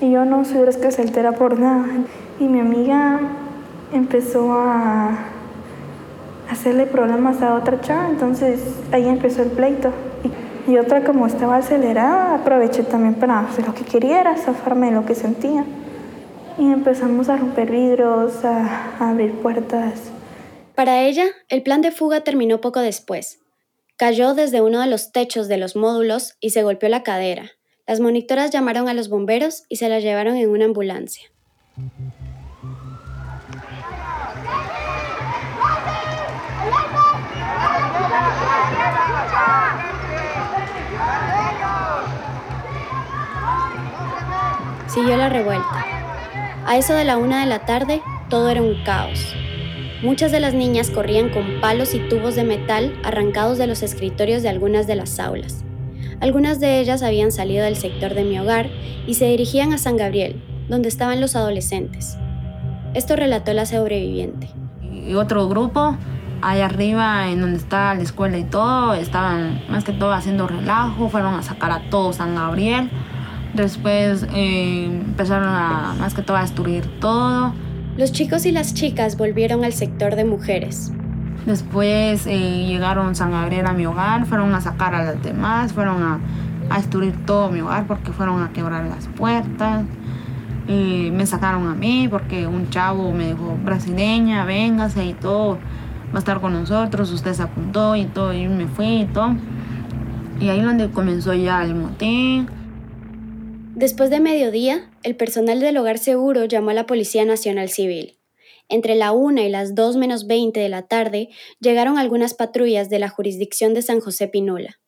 Y 0.00 0.10
yo 0.10 0.24
no 0.24 0.44
soy 0.44 0.64
de 0.66 0.80
que 0.80 0.90
se 0.90 1.02
altera 1.02 1.32
por 1.32 1.60
nada. 1.60 1.86
Y 2.40 2.44
mi 2.44 2.58
amiga 2.58 3.20
empezó 3.92 4.52
a 4.52 5.18
hacerle 6.50 6.86
problemas 6.86 7.42
a 7.42 7.54
otra 7.54 7.80
chava, 7.80 8.08
entonces 8.08 8.60
ahí 8.92 9.08
empezó 9.08 9.42
el 9.42 9.50
pleito. 9.50 9.92
Y, 10.68 10.76
otra 10.76 11.02
como 11.02 11.26
estaba 11.26 11.56
acelerada, 11.56 12.34
aproveché 12.34 12.82
también 12.82 13.14
para 13.14 13.40
hacer 13.40 13.66
lo 13.66 13.74
que 13.74 13.84
quería, 13.84 14.36
zafarme 14.36 14.86
de 14.86 14.92
lo 14.92 15.06
que 15.06 15.14
sentía. 15.14 15.64
Y 16.58 16.70
empezamos 16.70 17.28
a 17.28 17.36
romper 17.36 17.70
vidrios, 17.70 18.44
a, 18.44 18.96
a 18.98 19.10
abrir 19.10 19.32
puertas. 19.32 20.10
Para 20.74 21.02
ella, 21.02 21.24
el 21.48 21.62
plan 21.62 21.80
de 21.80 21.90
fuga 21.90 22.20
terminó 22.20 22.60
poco 22.60 22.80
después. 22.80 23.40
Cayó 23.96 24.34
desde 24.34 24.60
uno 24.60 24.80
de 24.80 24.86
los 24.86 25.12
techos 25.12 25.48
de 25.48 25.56
los 25.56 25.76
módulos 25.76 26.36
y 26.40 26.50
se 26.50 26.62
golpeó 26.62 26.88
la 26.88 27.02
cadera. 27.02 27.50
Las 27.86 28.00
monitoras 28.00 28.50
llamaron 28.50 28.88
a 28.88 28.94
los 28.94 29.08
bomberos 29.08 29.64
y 29.68 29.76
se 29.76 29.88
la 29.88 29.98
llevaron 29.98 30.36
en 30.36 30.50
una 30.50 30.66
ambulancia. 30.66 31.24
Siguió 44.92 45.16
la 45.16 45.28
revuelta. 45.28 45.86
A 46.66 46.76
eso 46.76 46.94
de 46.94 47.04
la 47.04 47.16
una 47.16 47.38
de 47.38 47.46
la 47.46 47.60
tarde, 47.60 48.02
todo 48.28 48.48
era 48.48 48.60
un 48.60 48.82
caos. 48.82 49.36
Muchas 50.02 50.32
de 50.32 50.40
las 50.40 50.52
niñas 50.52 50.90
corrían 50.90 51.28
con 51.28 51.60
palos 51.60 51.94
y 51.94 52.00
tubos 52.08 52.34
de 52.34 52.42
metal 52.42 52.98
arrancados 53.04 53.56
de 53.56 53.68
los 53.68 53.84
escritorios 53.84 54.42
de 54.42 54.48
algunas 54.48 54.88
de 54.88 54.96
las 54.96 55.20
aulas. 55.20 55.64
Algunas 56.18 56.58
de 56.58 56.80
ellas 56.80 57.04
habían 57.04 57.30
salido 57.30 57.64
del 57.64 57.76
sector 57.76 58.14
de 58.14 58.24
mi 58.24 58.40
hogar 58.40 58.68
y 59.06 59.14
se 59.14 59.26
dirigían 59.26 59.72
a 59.72 59.78
San 59.78 59.96
Gabriel, 59.96 60.42
donde 60.68 60.88
estaban 60.88 61.20
los 61.20 61.36
adolescentes. 61.36 62.18
Esto 62.92 63.14
relató 63.14 63.52
la 63.52 63.66
sobreviviente. 63.66 64.50
Y 64.82 65.14
otro 65.14 65.48
grupo, 65.48 65.96
allá 66.42 66.66
arriba, 66.66 67.28
en 67.28 67.40
donde 67.40 67.58
está 67.58 67.94
la 67.94 68.02
escuela 68.02 68.38
y 68.38 68.44
todo, 68.44 68.94
estaban 68.94 69.62
más 69.68 69.84
que 69.84 69.92
todo 69.92 70.12
haciendo 70.12 70.48
relajo, 70.48 71.08
fueron 71.08 71.34
a 71.34 71.44
sacar 71.44 71.70
a 71.70 71.88
todo 71.90 72.12
San 72.12 72.34
Gabriel 72.34 72.90
Después 73.54 74.26
eh, 74.32 74.84
empezaron 74.84 75.48
a, 75.48 75.94
más 75.98 76.14
que 76.14 76.22
todo 76.22 76.36
a 76.36 76.42
destruir 76.42 76.86
todo. 77.00 77.52
Los 77.96 78.12
chicos 78.12 78.46
y 78.46 78.52
las 78.52 78.74
chicas 78.74 79.16
volvieron 79.16 79.64
al 79.64 79.72
sector 79.72 80.14
de 80.14 80.24
mujeres. 80.24 80.92
Después 81.46 82.26
eh, 82.26 82.66
llegaron 82.66 83.14
San 83.14 83.32
Gabriel 83.32 83.66
a 83.66 83.72
mi 83.72 83.86
hogar, 83.86 84.26
fueron 84.26 84.54
a 84.54 84.60
sacar 84.60 84.94
a 84.94 85.04
las 85.04 85.22
demás, 85.22 85.72
fueron 85.72 86.02
a, 86.02 86.20
a 86.68 86.76
destruir 86.76 87.14
todo 87.26 87.50
mi 87.50 87.60
hogar 87.60 87.86
porque 87.86 88.12
fueron 88.12 88.42
a 88.42 88.52
quebrar 88.52 88.84
las 88.84 89.08
puertas. 89.08 89.84
Eh, 90.68 91.10
me 91.12 91.26
sacaron 91.26 91.66
a 91.66 91.74
mí 91.74 92.06
porque 92.08 92.46
un 92.46 92.70
chavo 92.70 93.12
me 93.12 93.28
dijo, 93.28 93.58
brasileña, 93.64 94.44
véngase 94.44 95.04
y 95.04 95.14
todo, 95.14 95.58
va 96.12 96.16
a 96.16 96.18
estar 96.18 96.40
con 96.40 96.52
nosotros, 96.52 97.10
usted 97.10 97.32
se 97.32 97.42
apuntó 97.42 97.96
y 97.96 98.04
todo, 98.04 98.32
y 98.32 98.46
me 98.46 98.68
fui 98.68 99.00
y 99.00 99.04
todo. 99.06 99.34
Y 100.38 100.48
ahí 100.48 100.60
donde 100.60 100.88
comenzó 100.90 101.34
ya 101.34 101.64
el 101.64 101.74
motín. 101.74 102.59
Después 103.80 104.10
de 104.10 104.20
mediodía, 104.20 104.90
el 105.04 105.16
personal 105.16 105.58
del 105.58 105.78
hogar 105.78 105.98
seguro 105.98 106.44
llamó 106.44 106.68
a 106.68 106.74
la 106.74 106.84
Policía 106.84 107.24
Nacional 107.24 107.70
Civil. 107.70 108.20
Entre 108.68 108.94
la 108.94 109.12
1 109.12 109.40
y 109.40 109.48
las 109.48 109.74
2 109.74 109.96
menos 109.96 110.26
20 110.26 110.60
de 110.60 110.68
la 110.68 110.86
tarde 110.86 111.30
llegaron 111.60 111.96
algunas 111.96 112.34
patrullas 112.34 112.90
de 112.90 112.98
la 112.98 113.08
jurisdicción 113.08 113.72
de 113.72 113.80
San 113.80 114.00
José 114.00 114.28
Pinula. 114.28 114.80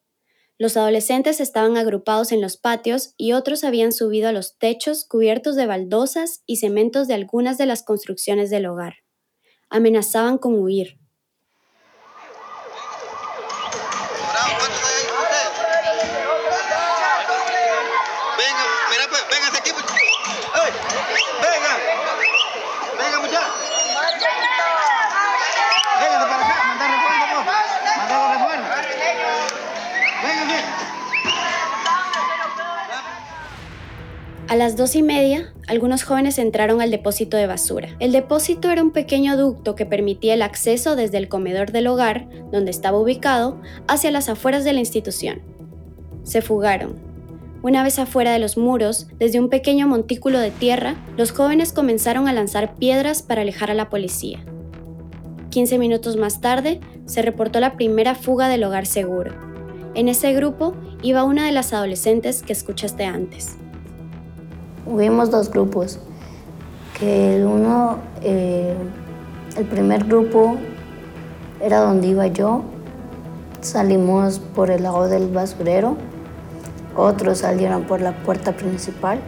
Los 0.58 0.76
adolescentes 0.76 1.40
estaban 1.40 1.78
agrupados 1.78 2.32
en 2.32 2.42
los 2.42 2.58
patios 2.58 3.14
y 3.16 3.32
otros 3.32 3.64
habían 3.64 3.92
subido 3.92 4.28
a 4.28 4.32
los 4.32 4.58
techos 4.58 5.06
cubiertos 5.06 5.56
de 5.56 5.64
baldosas 5.64 6.42
y 6.44 6.56
cementos 6.56 7.08
de 7.08 7.14
algunas 7.14 7.56
de 7.56 7.64
las 7.64 7.82
construcciones 7.84 8.50
del 8.50 8.66
hogar. 8.66 8.96
Amenazaban 9.70 10.36
con 10.36 10.58
huir. 10.58 10.98
A 34.52 34.56
las 34.56 34.76
dos 34.76 34.96
y 34.96 35.02
media, 35.02 35.50
algunos 35.66 36.02
jóvenes 36.02 36.36
entraron 36.36 36.82
al 36.82 36.90
depósito 36.90 37.38
de 37.38 37.46
basura. 37.46 37.88
El 38.00 38.12
depósito 38.12 38.70
era 38.70 38.82
un 38.82 38.90
pequeño 38.90 39.38
ducto 39.38 39.74
que 39.74 39.86
permitía 39.86 40.34
el 40.34 40.42
acceso 40.42 40.94
desde 40.94 41.16
el 41.16 41.28
comedor 41.28 41.72
del 41.72 41.86
hogar, 41.86 42.28
donde 42.50 42.70
estaba 42.70 42.98
ubicado, 42.98 43.62
hacia 43.88 44.10
las 44.10 44.28
afueras 44.28 44.62
de 44.64 44.74
la 44.74 44.80
institución. 44.80 45.40
Se 46.22 46.42
fugaron. 46.42 46.96
Una 47.62 47.82
vez 47.82 47.98
afuera 47.98 48.32
de 48.32 48.40
los 48.40 48.58
muros, 48.58 49.06
desde 49.18 49.40
un 49.40 49.48
pequeño 49.48 49.88
montículo 49.88 50.38
de 50.38 50.50
tierra, 50.50 50.96
los 51.16 51.32
jóvenes 51.32 51.72
comenzaron 51.72 52.28
a 52.28 52.34
lanzar 52.34 52.74
piedras 52.74 53.22
para 53.22 53.40
alejar 53.40 53.70
a 53.70 53.74
la 53.74 53.88
policía. 53.88 54.44
15 55.48 55.78
minutos 55.78 56.18
más 56.18 56.42
tarde, 56.42 56.80
se 57.06 57.22
reportó 57.22 57.58
la 57.58 57.78
primera 57.78 58.14
fuga 58.14 58.48
del 58.48 58.64
hogar 58.64 58.84
seguro. 58.84 59.51
En 59.94 60.08
ese 60.08 60.32
grupo 60.32 60.72
iba 61.02 61.22
una 61.22 61.44
de 61.44 61.52
las 61.52 61.74
adolescentes 61.74 62.42
que 62.42 62.54
escuchaste 62.54 63.04
antes. 63.04 63.56
Hubimos 64.86 65.30
dos 65.30 65.50
grupos, 65.50 65.98
que 66.98 67.36
el 67.36 67.44
uno, 67.44 67.98
eh, 68.22 68.74
el 69.58 69.66
primer 69.66 70.04
grupo 70.04 70.56
era 71.60 71.80
donde 71.80 72.06
iba 72.06 72.26
yo, 72.28 72.62
salimos 73.60 74.38
por 74.38 74.70
el 74.70 74.84
lado 74.84 75.08
del 75.08 75.28
basurero, 75.28 75.98
otros 76.96 77.38
salieron 77.38 77.84
por 77.84 78.00
la 78.00 78.12
puerta 78.22 78.52
principal. 78.52 79.20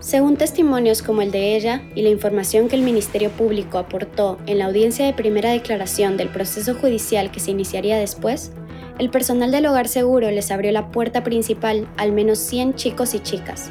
Según 0.00 0.36
testimonios 0.36 1.02
como 1.02 1.22
el 1.22 1.30
de 1.30 1.54
ella 1.54 1.82
y 1.94 2.02
la 2.02 2.08
información 2.08 2.68
que 2.68 2.74
el 2.74 2.82
Ministerio 2.82 3.30
Público 3.30 3.78
aportó 3.78 4.38
en 4.46 4.58
la 4.58 4.66
audiencia 4.66 5.06
de 5.06 5.12
primera 5.12 5.50
declaración 5.50 6.16
del 6.16 6.28
proceso 6.28 6.74
judicial 6.74 7.30
que 7.30 7.40
se 7.40 7.52
iniciaría 7.52 7.98
después, 7.98 8.52
el 8.98 9.10
personal 9.10 9.50
del 9.50 9.66
hogar 9.66 9.88
seguro 9.88 10.30
les 10.30 10.50
abrió 10.50 10.72
la 10.72 10.90
puerta 10.90 11.24
principal 11.24 11.88
al 11.96 12.12
menos 12.12 12.38
100 12.38 12.74
chicos 12.74 13.14
y 13.14 13.20
chicas, 13.20 13.70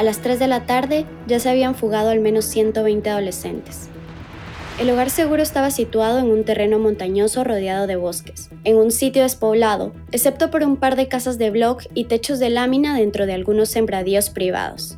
a 0.00 0.02
las 0.02 0.20
3 0.20 0.38
de 0.38 0.46
la 0.46 0.64
tarde 0.64 1.04
ya 1.26 1.40
se 1.40 1.50
habían 1.50 1.74
fugado 1.74 2.08
al 2.08 2.20
menos 2.20 2.46
120 2.46 3.10
adolescentes. 3.10 3.90
El 4.78 4.88
hogar 4.88 5.10
seguro 5.10 5.42
estaba 5.42 5.70
situado 5.70 6.18
en 6.20 6.30
un 6.30 6.44
terreno 6.44 6.78
montañoso 6.78 7.44
rodeado 7.44 7.86
de 7.86 7.96
bosques, 7.96 8.48
en 8.64 8.76
un 8.76 8.92
sitio 8.92 9.24
despoblado, 9.24 9.92
excepto 10.10 10.50
por 10.50 10.62
un 10.62 10.78
par 10.78 10.96
de 10.96 11.06
casas 11.06 11.36
de 11.36 11.50
block 11.50 11.84
y 11.92 12.04
techos 12.04 12.38
de 12.38 12.48
lámina 12.48 12.96
dentro 12.96 13.26
de 13.26 13.34
algunos 13.34 13.68
sembradíos 13.68 14.30
privados. 14.30 14.96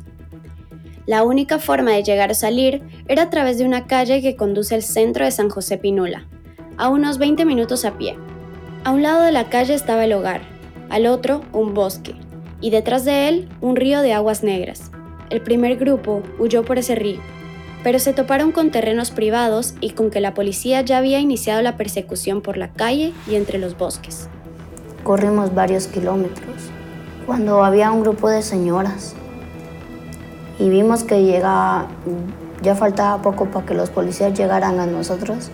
La 1.05 1.23
única 1.23 1.59
forma 1.59 1.91
de 1.91 2.03
llegar 2.03 2.31
o 2.31 2.33
salir 2.33 2.81
era 3.09 3.23
a 3.23 3.29
través 3.29 3.57
de 3.57 3.65
una 3.65 3.87
calle 3.87 4.21
que 4.21 4.37
conduce 4.37 4.73
al 4.73 4.83
centro 4.83 5.25
de 5.25 5.31
San 5.31 5.49
José 5.49 5.77
Pinula, 5.77 6.29
a 6.77 6.87
unos 6.87 7.17
20 7.17 7.43
minutos 7.43 7.83
a 7.83 7.97
pie. 7.97 8.15
A 8.85 8.91
un 8.91 9.01
lado 9.01 9.23
de 9.23 9.31
la 9.31 9.49
calle 9.49 9.73
estaba 9.73 10.03
el 10.03 10.11
hogar, 10.11 10.41
al 10.89 11.05
otro 11.05 11.41
un 11.53 11.73
bosque, 11.73 12.15
y 12.59 12.69
detrás 12.69 13.05
de 13.05 13.29
él 13.29 13.47
un 13.61 13.77
río 13.77 14.01
de 14.01 14.11
aguas 14.11 14.43
negras. 14.43 14.91
El 15.29 15.39
primer 15.39 15.77
grupo 15.77 16.21
huyó 16.37 16.65
por 16.65 16.77
ese 16.77 16.95
río. 16.95 17.21
pero 17.81 17.99
se 17.99 18.13
toparon 18.13 18.53
con 18.53 18.71
terrenos 18.71 19.11
privados 19.11 19.75
y 19.81 19.89
con 19.89 20.09
que 20.09 20.21
la 20.21 20.33
policía 20.33 20.81
ya 20.81 20.99
había 20.99 21.19
iniciado 21.19 21.61
la 21.61 21.75
persecución 21.75 22.41
por 22.41 22.55
la 22.55 22.69
calle 22.69 23.11
y 23.29 23.35
entre 23.35 23.59
los 23.59 23.77
bosques. 23.77 24.29
Corrimos 25.03 25.53
varios 25.53 25.87
kilómetros 25.87 26.71
cuando 27.25 27.61
había 27.61 27.91
un 27.91 28.01
grupo 28.01 28.29
de 28.29 28.41
señoras 28.41 29.15
y 30.59 30.69
vimos 30.69 31.03
que 31.03 31.23
llegaba, 31.23 31.87
ya 32.61 32.73
faltaba 32.73 33.21
poco 33.21 33.47
para 33.47 33.65
que 33.65 33.73
los 33.73 33.89
policías 33.89 34.33
llegaran 34.33 34.79
a 34.79 34.85
nosotros. 34.85 35.49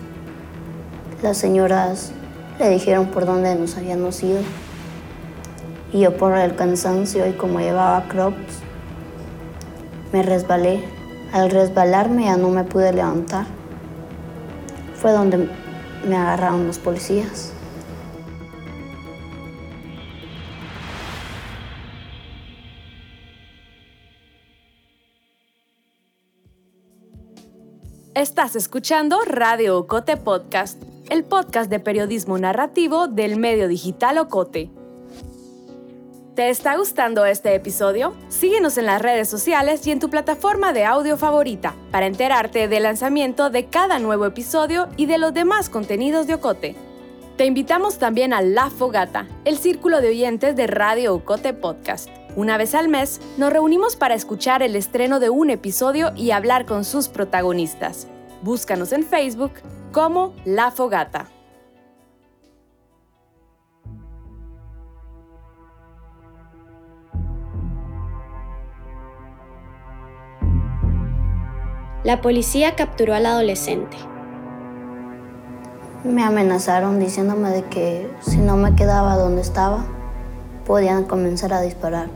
Las 1.22 1.36
señoras 1.36 2.12
le 2.60 2.68
dijeron 2.68 3.06
por 3.06 3.24
dónde 3.24 3.54
nos 3.54 3.76
habíamos 3.78 4.22
ido. 4.22 4.40
Y 5.92 6.00
yo 6.00 6.16
por 6.16 6.36
el 6.36 6.54
cansancio 6.54 7.26
y 7.26 7.32
como 7.32 7.58
llevaba 7.58 8.06
crocs, 8.06 8.60
me 10.12 10.22
resbalé. 10.22 10.84
Al 11.32 11.50
resbalarme 11.50 12.24
ya 12.24 12.36
no 12.36 12.50
me 12.50 12.64
pude 12.64 12.92
levantar. 12.92 13.46
Fue 14.94 15.12
donde 15.12 15.48
me 16.06 16.16
agarraron 16.16 16.66
los 16.66 16.78
policías. 16.78 17.52
Estás 28.14 28.54
escuchando 28.54 29.20
Radio 29.24 29.78
Ocote 29.78 30.16
Podcast, 30.18 30.82
el 31.10 31.24
podcast 31.24 31.68
de 31.68 31.80
periodismo 31.80 32.38
narrativo 32.38 33.08
del 33.08 33.36
medio 33.36 33.66
digital 33.66 34.16
Ocote. 34.18 34.70
¿Te 36.36 36.50
está 36.50 36.76
gustando 36.76 37.26
este 37.26 37.52
episodio? 37.56 38.14
Síguenos 38.28 38.78
en 38.78 38.86
las 38.86 39.02
redes 39.02 39.28
sociales 39.28 39.84
y 39.88 39.90
en 39.90 39.98
tu 39.98 40.08
plataforma 40.08 40.72
de 40.72 40.84
audio 40.84 41.16
favorita 41.16 41.74
para 41.90 42.06
enterarte 42.06 42.68
del 42.68 42.84
lanzamiento 42.84 43.50
de 43.50 43.66
cada 43.66 43.98
nuevo 43.98 44.24
episodio 44.24 44.86
y 44.96 45.06
de 45.06 45.18
los 45.18 45.34
demás 45.34 45.68
contenidos 45.68 46.28
de 46.28 46.34
Ocote. 46.34 46.76
Te 47.36 47.44
invitamos 47.44 47.98
también 47.98 48.32
a 48.32 48.40
La 48.40 48.70
Fogata, 48.70 49.26
el 49.44 49.58
círculo 49.58 50.00
de 50.00 50.10
oyentes 50.10 50.54
de 50.54 50.68
Radio 50.68 51.12
Ocote 51.14 51.52
Podcast. 51.54 52.08
Una 52.36 52.56
vez 52.56 52.76
al 52.76 52.88
mes, 52.88 53.20
nos 53.36 53.52
reunimos 53.52 53.96
para 53.96 54.14
escuchar 54.14 54.62
el 54.62 54.76
estreno 54.76 55.18
de 55.18 55.30
un 55.30 55.50
episodio 55.50 56.12
y 56.14 56.30
hablar 56.30 56.66
con 56.66 56.84
sus 56.84 57.08
protagonistas. 57.08 58.06
Búscanos 58.42 58.92
en 58.92 59.02
Facebook 59.02 59.52
como 59.92 60.34
La 60.44 60.70
Fogata. 60.70 61.26
La 72.02 72.22
policía 72.22 72.76
capturó 72.76 73.14
al 73.14 73.26
adolescente. 73.26 73.96
Me 76.02 76.24
amenazaron 76.24 76.98
diciéndome 76.98 77.50
de 77.50 77.64
que 77.64 78.10
si 78.22 78.38
no 78.38 78.56
me 78.56 78.74
quedaba 78.74 79.16
donde 79.16 79.42
estaba, 79.42 79.84
podían 80.66 81.04
comenzar 81.04 81.52
a 81.52 81.60
disparar. 81.60 82.08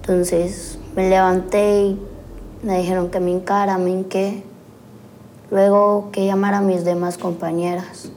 Entonces 0.00 0.80
me 0.96 1.08
levanté 1.08 1.82
y 1.82 2.02
me 2.64 2.78
dijeron 2.78 3.10
que 3.10 3.20
me 3.20 3.30
hincara, 3.30 3.78
me 3.78 3.90
hinqué. 3.90 4.42
Luego 5.50 6.08
que 6.12 6.26
llamara 6.26 6.58
a 6.58 6.62
mis 6.62 6.84
demás 6.84 7.18
compañeras 7.18 8.10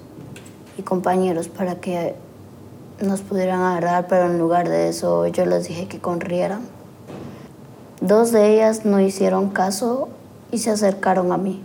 y 0.78 0.82
compañeros 0.82 1.50
para 1.50 1.76
que 1.76 2.16
nos 3.02 3.22
pudieran 3.22 3.62
agarrar, 3.62 4.08
pero 4.08 4.26
en 4.26 4.40
lugar 4.40 4.70
de 4.70 4.90
eso 4.90 5.28
yo 5.28 5.46
les 5.46 5.68
dije 5.68 5.88
que 5.88 6.00
corrieran. 6.00 6.62
Dos 8.02 8.32
de 8.32 8.54
ellas 8.54 8.86
no 8.86 9.00
hicieron 9.00 9.50
caso 9.50 10.10
y 10.52 10.60
se 10.60 10.72
acercaron 10.72 11.32
a 11.32 11.38
mí. 11.38 11.62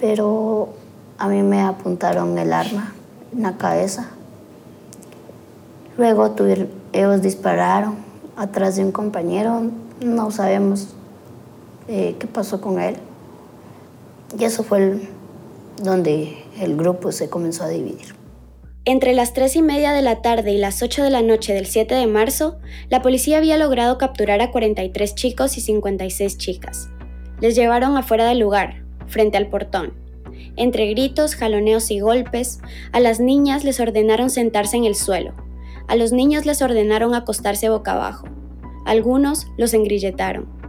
Pero 0.00 0.70
a 1.18 1.28
mí 1.28 1.42
me 1.42 1.62
apuntaron 1.62 2.36
el 2.38 2.52
arma 2.52 2.94
en 3.32 3.42
la 3.42 3.56
cabeza. 3.56 4.08
Luego 5.96 6.34
ellos 6.92 7.22
dispararon 7.22 7.96
atrás 8.36 8.76
de 8.76 8.84
un 8.84 8.92
compañero, 8.92 9.62
no 10.00 10.30
sabemos 10.30 10.88
eh, 11.86 12.16
qué 12.18 12.26
pasó 12.26 12.60
con 12.60 12.80
él. 12.80 12.96
Y 14.38 14.44
eso 14.44 14.64
fue 14.64 14.98
donde 15.82 16.44
el 16.60 16.76
grupo 16.76 17.12
se 17.12 17.28
comenzó 17.28 17.64
a 17.64 17.68
dividir. 17.68 18.14
Entre 18.86 19.14
las 19.14 19.32
3 19.32 19.56
y 19.56 19.62
media 19.62 19.92
de 19.92 20.02
la 20.02 20.20
tarde 20.20 20.52
y 20.52 20.58
las 20.58 20.82
8 20.82 21.04
de 21.04 21.10
la 21.10 21.22
noche 21.22 21.54
del 21.54 21.66
7 21.66 21.94
de 21.94 22.06
marzo, 22.06 22.58
la 22.90 23.00
policía 23.00 23.38
había 23.38 23.56
logrado 23.56 23.96
capturar 23.96 24.42
a 24.42 24.50
43 24.50 25.14
chicos 25.14 25.56
y 25.56 25.62
56 25.62 26.36
chicas. 26.36 26.90
Les 27.40 27.54
llevaron 27.54 27.96
afuera 27.96 28.26
del 28.26 28.40
lugar, 28.40 28.84
frente 29.06 29.38
al 29.38 29.48
portón. 29.48 29.94
Entre 30.56 30.86
gritos, 30.90 31.34
jaloneos 31.34 31.90
y 31.90 32.00
golpes, 32.00 32.60
a 32.92 33.00
las 33.00 33.20
niñas 33.20 33.64
les 33.64 33.80
ordenaron 33.80 34.28
sentarse 34.28 34.76
en 34.76 34.84
el 34.84 34.94
suelo. 34.94 35.32
A 35.88 35.96
los 35.96 36.12
niños 36.12 36.44
les 36.44 36.60
ordenaron 36.60 37.14
acostarse 37.14 37.70
boca 37.70 37.92
abajo. 37.92 38.26
Algunos 38.84 39.46
los 39.56 39.72
engrilletaron. 39.72 40.63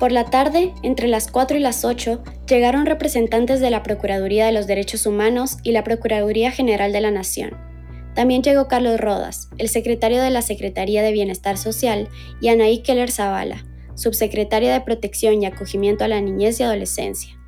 Por 0.00 0.12
la 0.12 0.24
tarde, 0.24 0.72
entre 0.82 1.08
las 1.08 1.30
4 1.30 1.58
y 1.58 1.60
las 1.60 1.84
8, 1.84 2.22
llegaron 2.48 2.86
representantes 2.86 3.60
de 3.60 3.68
la 3.68 3.82
Procuraduría 3.82 4.46
de 4.46 4.52
los 4.52 4.66
Derechos 4.66 5.04
Humanos 5.04 5.58
y 5.62 5.72
la 5.72 5.84
Procuraduría 5.84 6.50
General 6.50 6.90
de 6.90 7.02
la 7.02 7.10
Nación. 7.10 7.50
También 8.14 8.42
llegó 8.42 8.66
Carlos 8.66 8.98
Rodas, 8.98 9.50
el 9.58 9.68
secretario 9.68 10.22
de 10.22 10.30
la 10.30 10.40
Secretaría 10.40 11.02
de 11.02 11.12
Bienestar 11.12 11.58
Social, 11.58 12.08
y 12.40 12.48
Anaí 12.48 12.78
Keller 12.78 13.10
Zavala, 13.10 13.66
subsecretaria 13.94 14.72
de 14.72 14.80
Protección 14.80 15.42
y 15.42 15.44
Acogimiento 15.44 16.02
a 16.02 16.08
la 16.08 16.22
Niñez 16.22 16.58
y 16.60 16.62
Adolescencia. 16.62 17.38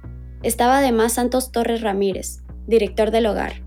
Estaba 0.43 0.77
además 0.77 1.15
Santos 1.15 1.53
Torres 1.53 1.81
Ramírez, 1.81 2.43
director 2.67 3.13
del 3.13 3.27
hogar. 3.27 3.63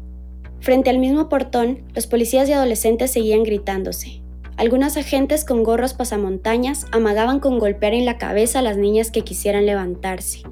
Frente 0.60 0.92
al 0.92 1.00
mismo 1.00 1.28
portón, 1.28 1.86
los 1.96 2.06
policías 2.06 2.48
y 2.50 2.54
adolescentes 2.54 3.10
seguían 3.10 3.42
gritándose, 3.42 4.22
algunos 4.58 4.96
agentes 4.96 5.44
con 5.44 5.64
gorros 5.64 5.94
pasamontañas 5.94 6.86
amagaban 6.92 7.40
con 7.40 7.60
golpear 7.60 7.94
en 7.94 8.06
la 8.06 8.18
cabeza 8.18 8.60
a 8.60 8.62
las 8.62 8.78
niñas 8.78 9.12
que 9.12 9.22
quisieran 9.22 9.66
levantarse. 9.66 10.44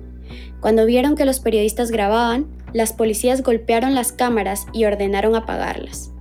Cuando 0.60 0.86
vieron 0.86 1.16
que 1.16 1.26
los 1.26 1.40
periodistas 1.40 1.92
grababan, 1.92 2.48
las 2.74 2.94
policías 2.94 3.44
golpearon 3.44 3.96
las 3.96 4.12
cámaras 4.12 4.66
y 4.74 4.86
ordenaron 4.86 5.36
apagarlas. 5.36 6.12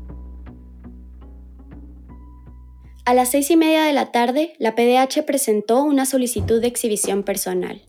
A 3.04 3.14
las 3.14 3.30
seis 3.30 3.50
y 3.50 3.56
media 3.56 3.82
de 3.82 3.92
la 3.92 4.12
tarde, 4.12 4.54
la 4.60 4.76
PDH 4.76 5.24
presentó 5.26 5.82
una 5.82 6.06
solicitud 6.06 6.60
de 6.60 6.68
exhibición 6.68 7.24
personal. 7.24 7.82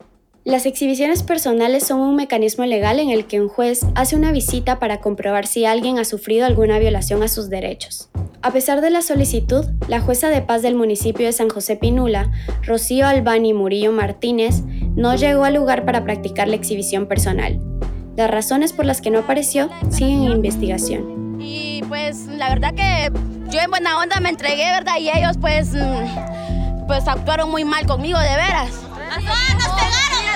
Las 0.46 0.66
exhibiciones 0.66 1.24
personales 1.24 1.88
son 1.88 2.02
un 2.02 2.18
mecanismo 2.18 2.66
legal 2.66 3.00
en 3.00 3.10
el 3.10 3.28
que 3.28 3.40
un 3.40 3.48
juez 3.48 3.86
hace 3.96 4.18
una 4.18 4.34
visita 4.34 4.78
para 4.78 5.00
comprobar 5.00 5.48
si 5.48 5.64
alguien 5.64 6.00
ha 6.00 6.04
sufrido 6.04 6.46
alguna 6.46 6.80
violación 6.80 7.24
a 7.24 7.30
sus 7.30 7.50
derechos. 7.50 8.10
A 8.42 8.52
pesar 8.52 8.82
de 8.82 8.90
la 8.90 9.02
solicitud, 9.02 9.64
la 9.88 10.02
jueza 10.02 10.30
de 10.30 10.42
paz 10.42 10.62
del 10.62 10.76
municipio 10.76 11.26
de 11.26 11.32
San 11.32 11.48
José 11.48 11.78
Pinula, 11.78 12.30
Rocío 12.62 13.08
Albani 13.08 13.54
Murillo 13.54 13.94
Martínez, 13.94 14.64
no 14.98 15.16
llegó 15.16 15.46
al 15.46 15.54
lugar 15.54 15.86
para 15.86 16.04
practicar 16.04 16.50
la 16.50 16.56
exhibición 16.56 17.08
personal. 17.08 17.62
Las 18.18 18.30
razones 18.30 18.74
por 18.74 18.84
las 18.84 19.00
que 19.00 19.12
no 19.12 19.20
apareció 19.20 19.70
siguen 19.92 20.24
en 20.24 20.34
investigación. 20.34 21.40
Y 21.40 21.84
pues 21.88 22.26
la 22.28 22.50
verdad 22.50 22.74
que 22.74 23.10
yo 23.50 23.62
en 23.62 23.70
buena 23.70 23.98
onda 23.98 24.20
me 24.20 24.28
entregué, 24.28 24.66
¿verdad? 24.72 24.98
Y 25.00 25.10
ellos 25.10 25.38
pues, 25.40 25.70
mm, 25.70 26.86
pues 26.88 27.08
actuaron 27.08 27.50
muy 27.50 27.64
mal 27.64 27.86
conmigo, 27.88 28.20
de 28.20 28.36
veras. 28.36 28.84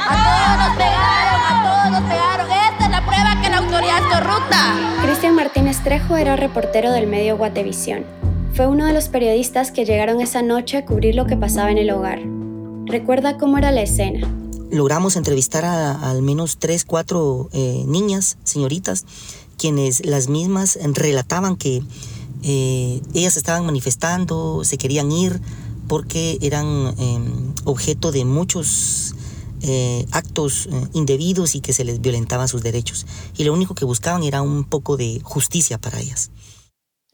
A 0.09 0.15
todos 0.23 0.67
nos 0.67 0.77
pegaron. 0.77 1.41
A 1.43 1.63
todos 1.63 1.91
nos 1.91 2.09
pegaron. 2.09 2.47
Esta 2.49 2.85
es 2.85 2.91
la 2.91 3.05
prueba 3.05 3.41
que 3.41 3.49
la 3.49 3.57
autoridad 3.57 3.97
es 3.97 4.15
corrupta. 4.15 5.01
Cristian 5.03 5.35
Martínez 5.35 5.83
Trejo 5.83 6.15
era 6.15 6.37
reportero 6.37 6.91
del 6.93 7.07
medio 7.07 7.35
Guatevisión. 7.35 8.05
Fue 8.53 8.67
uno 8.67 8.85
de 8.85 8.93
los 8.93 9.09
periodistas 9.09 9.71
que 9.71 9.83
llegaron 9.83 10.21
esa 10.21 10.41
noche 10.41 10.77
a 10.77 10.85
cubrir 10.85 11.15
lo 11.15 11.25
que 11.25 11.35
pasaba 11.35 11.71
en 11.71 11.77
el 11.77 11.91
hogar. 11.91 12.19
Recuerda 12.85 13.37
cómo 13.37 13.57
era 13.57 13.71
la 13.71 13.81
escena. 13.81 14.25
Logramos 14.71 15.17
entrevistar 15.17 15.65
a, 15.65 16.09
al 16.09 16.21
menos 16.21 16.57
tres, 16.57 16.85
cuatro 16.85 17.49
eh, 17.51 17.83
niñas, 17.85 18.37
señoritas, 18.43 19.05
quienes 19.57 20.05
las 20.05 20.29
mismas 20.29 20.79
relataban 20.81 21.57
que 21.57 21.83
eh, 22.43 23.01
ellas 23.13 23.35
estaban 23.35 23.65
manifestando, 23.65 24.63
se 24.63 24.77
querían 24.77 25.11
ir 25.11 25.41
porque 25.87 26.37
eran 26.41 26.93
em, 26.97 27.53
objeto 27.65 28.11
de 28.11 28.25
muchos 28.25 29.15
eh, 29.61 30.05
actos 30.11 30.67
eh, 30.67 30.69
indebidos 30.93 31.55
y 31.55 31.61
que 31.61 31.73
se 31.73 31.83
les 31.83 32.01
violentaban 32.01 32.47
sus 32.47 32.63
derechos. 32.63 33.05
Y 33.37 33.43
lo 33.43 33.53
único 33.53 33.75
que 33.75 33.85
buscaban 33.85 34.23
era 34.23 34.41
un 34.41 34.63
poco 34.65 34.97
de 34.97 35.19
justicia 35.23 35.77
para 35.77 35.99
ellas. 35.99 36.31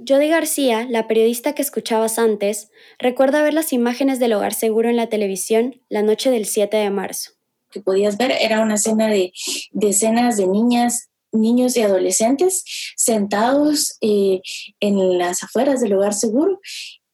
Jody 0.06 0.28
García, 0.28 0.88
la 0.90 1.08
periodista 1.08 1.54
que 1.54 1.62
escuchabas 1.62 2.20
antes, 2.20 2.70
recuerda 3.00 3.44
ver 3.44 3.54
las 3.54 3.72
imágenes 3.74 4.20
del 4.20 4.34
hogar 4.34 4.54
seguro 4.54 4.90
en 4.90 4.98
la 4.98 5.08
televisión 5.08 5.82
la 5.90 6.02
noche 6.02 6.30
del 6.32 6.46
7 6.46 6.76
de 6.76 6.90
marzo. 6.90 7.32
Que 7.72 7.80
podías 7.80 8.18
ver 8.18 8.32
era 8.32 8.62
una 8.62 8.76
escena 8.76 9.08
de 9.08 9.32
decenas 9.72 10.38
de 10.38 10.48
niñas, 10.48 11.10
niños 11.32 11.78
y 11.78 11.82
adolescentes 11.82 12.64
sentados 12.96 13.98
eh, 14.02 14.42
en 14.80 15.18
las 15.18 15.44
afueras 15.44 15.82
del 15.82 15.94
hogar 15.94 16.14
seguro 16.14 16.60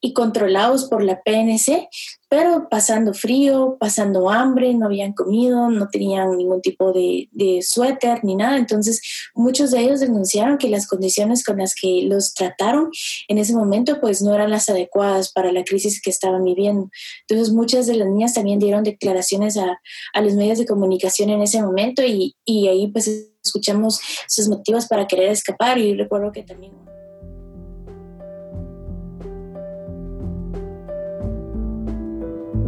y 0.02 0.14
controlados 0.14 0.86
por 0.86 1.04
la 1.04 1.22
PNC, 1.22 1.90
pero 2.30 2.70
pasando 2.70 3.16
frío, 3.16 3.76
pasando 3.80 4.30
hambre, 4.30 4.76
no 4.76 4.86
habían 4.86 5.14
comido, 5.14 5.70
no 5.70 5.90
tenían 5.90 6.38
ningún 6.38 6.62
tipo 6.62 6.94
de, 6.94 7.28
de, 7.32 7.62
suéter 7.64 8.24
ni 8.24 8.36
nada. 8.36 8.58
Entonces, 8.58 9.02
muchos 9.34 9.72
de 9.72 9.82
ellos 9.82 10.00
denunciaron 10.00 10.60
que 10.60 10.70
las 10.70 10.88
condiciones 10.88 11.44
con 11.44 11.58
las 11.58 11.74
que 11.74 12.04
los 12.04 12.36
trataron 12.36 12.92
en 13.28 13.40
ese 13.40 13.56
momento, 13.56 14.00
pues 14.00 14.22
no 14.22 14.34
eran 14.34 14.52
las 14.52 14.70
adecuadas 14.70 15.32
para 15.34 15.52
la 15.52 15.64
crisis 15.64 16.00
que 16.02 16.12
estaban 16.12 16.44
viviendo. 16.44 16.92
Entonces, 17.28 17.52
muchas 17.54 17.88
de 17.88 17.96
las 17.96 18.08
niñas 18.08 18.36
también 18.36 18.60
dieron 18.60 18.84
declaraciones 18.84 19.58
a, 19.58 19.82
a 20.14 20.22
los 20.22 20.36
medios 20.36 20.60
de 20.60 20.68
comunicación 20.68 21.32
en 21.32 21.42
ese 21.42 21.62
momento 21.64 22.04
y, 22.04 22.36
y 22.46 22.68
ahí 22.68 22.88
pues 22.88 23.08
escuchamos 23.44 24.00
sus 24.28 24.48
motivos 24.48 24.86
para 24.86 25.08
querer 25.08 25.30
escapar 25.30 25.80
y 25.80 25.96
recuerdo 25.96 26.32
que 26.32 26.44
también... 26.44 26.99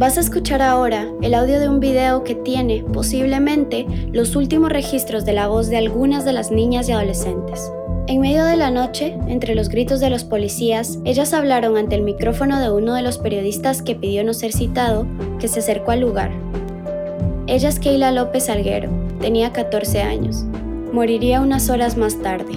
Vas 0.02 0.16
a 0.18 0.20
escuchar 0.20 0.62
ahora 0.62 1.06
el 1.22 1.32
audio 1.32 1.60
de 1.60 1.68
un 1.68 1.78
video 1.78 2.24
que 2.24 2.34
tiene, 2.34 2.82
posiblemente, 2.92 3.86
los 4.10 4.34
últimos 4.34 4.72
registros 4.72 5.24
de 5.24 5.32
la 5.32 5.46
voz 5.46 5.68
de 5.68 5.76
algunas 5.76 6.24
de 6.24 6.32
las 6.32 6.50
niñas 6.50 6.88
y 6.88 6.92
adolescentes. 6.92 7.70
En 8.08 8.20
medio 8.20 8.44
de 8.44 8.56
la 8.56 8.72
noche, 8.72 9.16
entre 9.28 9.54
los 9.54 9.68
gritos 9.68 10.00
de 10.00 10.10
los 10.10 10.24
policías, 10.24 10.98
ellas 11.04 11.32
hablaron 11.32 11.76
ante 11.76 11.94
el 11.94 12.02
micrófono 12.02 12.58
de 12.58 12.72
uno 12.72 12.94
de 12.94 13.02
los 13.02 13.18
periodistas 13.18 13.80
que 13.80 13.94
pidió 13.94 14.24
no 14.24 14.34
ser 14.34 14.52
citado, 14.52 15.06
que 15.38 15.46
se 15.46 15.60
acercó 15.60 15.92
al 15.92 16.00
lugar. 16.00 16.32
Ella 17.46 17.68
es 17.68 17.78
Keila 17.78 18.10
López 18.10 18.48
Alguero, 18.48 18.90
tenía 19.20 19.52
14 19.52 20.00
años. 20.00 20.42
Moriría 20.92 21.40
unas 21.40 21.70
horas 21.70 21.96
más 21.96 22.20
tarde. 22.20 22.54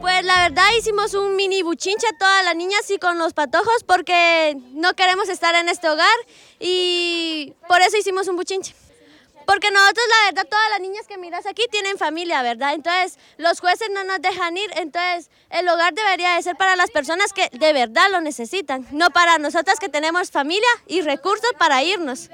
Pues 0.00 0.24
la 0.24 0.48
verdad 0.48 0.64
hicimos 0.78 1.12
un 1.12 1.36
mini 1.36 1.62
buchinche 1.62 2.06
todas 2.18 2.42
las 2.42 2.56
niñas 2.56 2.90
y 2.90 2.98
con 2.98 3.18
los 3.18 3.34
patojos 3.34 3.84
porque 3.86 4.56
no 4.72 4.94
queremos 4.94 5.28
estar 5.28 5.54
en 5.54 5.68
este 5.68 5.90
hogar 5.90 6.06
y 6.58 7.52
por 7.68 7.82
eso 7.82 7.98
hicimos 7.98 8.26
un 8.26 8.36
buchinche. 8.36 8.74
Porque 9.44 9.70
nosotros, 9.70 10.06
la 10.08 10.30
verdad, 10.30 10.48
todas 10.48 10.70
las 10.70 10.80
niñas 10.80 11.06
que 11.06 11.18
miras 11.18 11.44
aquí 11.44 11.64
tienen 11.70 11.98
familia, 11.98 12.40
¿verdad? 12.40 12.72
Entonces, 12.74 13.18
los 13.36 13.60
jueces 13.60 13.88
no 13.92 14.04
nos 14.04 14.22
dejan 14.22 14.56
ir. 14.56 14.70
Entonces, 14.76 15.28
el 15.50 15.68
hogar 15.68 15.92
debería 15.92 16.36
de 16.36 16.42
ser 16.42 16.56
para 16.56 16.76
las 16.76 16.90
personas 16.90 17.32
que 17.32 17.48
de 17.50 17.72
verdad 17.72 18.10
lo 18.10 18.20
necesitan, 18.20 18.86
no 18.92 19.10
para 19.10 19.38
nosotras 19.38 19.80
que 19.80 19.88
tenemos 19.88 20.30
familia 20.30 20.68
y 20.86 21.02
recursos 21.02 21.50
para 21.58 21.82
irnos. 21.82 22.30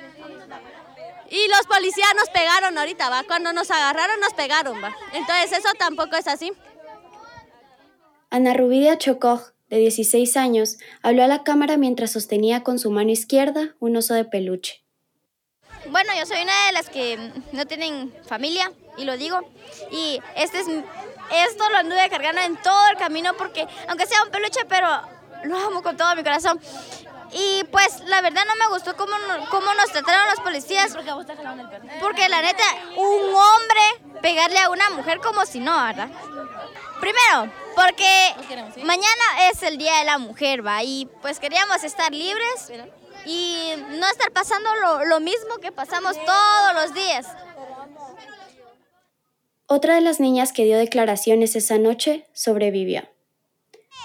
Y 1.31 1.49
los 1.49 1.67
policías 1.67 2.15
nos 2.17 2.29
pegaron 2.31 2.79
ahorita, 2.79 3.09
¿va? 3.09 3.25
Cuando 3.25 3.53
nos 3.53 3.71
agarraron, 3.71 4.21
nos 4.21 4.35
pegaron, 4.35 4.83
¿va? 4.85 4.95
Entonces, 5.13 5.59
eso 5.59 5.71
tampoco 5.79 6.17
es 6.17 6.29
así. 6.29 6.53
Ana 8.31 8.55
Rubidia 8.55 8.99
Chocoj, 8.99 9.53
de 9.69 9.79
16 9.79 10.37
años, 10.37 10.79
habló 11.03 11.25
a 11.25 11.27
la 11.27 11.43
cámara 11.45 11.77
mientras 11.77 12.13
sostenía 12.13 12.63
con 12.63 12.79
su 12.79 12.91
mano 12.91 13.11
izquierda 13.11 13.75
un 13.81 13.97
oso 13.97 14.15
de 14.15 14.25
peluche. 14.25 14.85
Bueno, 15.91 16.13
yo 16.19 16.27
soy 16.27 16.43
una 16.43 16.67
de 16.67 16.73
las 16.73 16.89
que 16.89 17.33
no 17.53 17.67
tienen 17.67 18.13
familia, 18.27 18.73
y 18.97 19.05
lo 19.05 19.17
digo. 19.17 19.41
Y 19.91 20.21
este 20.37 20.61
es, 20.61 20.67
esto 20.67 21.71
lo 21.71 21.77
anduve 21.77 22.09
cargando 22.11 22.41
en 22.43 22.57
todo 22.57 22.89
el 22.91 22.97
camino 22.97 23.35
porque, 23.37 23.67
aunque 23.89 24.07
sea 24.07 24.23
un 24.25 24.31
peluche, 24.31 24.61
pero 24.69 24.89
lo 25.45 25.57
amo 25.59 25.83
con 25.83 25.97
todo 25.97 26.15
mi 26.17 26.23
corazón. 26.23 26.61
Y 27.39 27.65
pues 27.65 28.01
la 28.07 28.23
verdad 28.23 28.45
no 28.47 28.57
me 28.57 28.67
gustó 28.69 28.97
cómo, 28.97 29.13
cómo 29.51 29.75
nos 29.75 29.93
trataron 29.93 30.27
los 30.31 30.41
policías. 30.41 30.97
Porque 32.01 32.29
la 32.31 32.41
neta, 32.41 32.65
un 32.97 33.35
hombre 33.35 34.21
pegarle 34.23 34.59
a 34.59 34.71
una 34.71 34.89
mujer 34.91 35.21
como 35.21 35.45
si 35.45 35.61
no, 35.61 35.85
¿verdad? 35.85 36.09
Primero, 36.99 37.53
porque 37.75 38.35
mañana 38.85 39.51
es 39.51 39.63
el 39.63 39.77
Día 39.77 39.99
de 39.99 40.05
la 40.05 40.17
Mujer, 40.17 40.67
¿va? 40.67 40.83
Y 40.83 41.11
pues 41.21 41.39
queríamos 41.39 41.85
estar 41.85 42.11
libres 42.11 42.73
y 43.27 43.75
no 43.91 44.09
estar 44.09 44.33
pasando 44.33 44.75
lo, 44.77 45.05
lo 45.05 45.21
mismo 45.21 45.59
que 45.59 45.73
pasamos 45.73 46.17
todos 46.25 46.75
los 46.75 46.95
días. 46.95 47.27
Otra 49.67 49.97
de 49.97 50.01
las 50.01 50.21
niñas 50.21 50.55
que 50.55 50.65
dio 50.65 50.79
declaraciones 50.79 51.55
esa 51.55 51.77
noche 51.77 52.27
sobrevivió. 52.33 53.03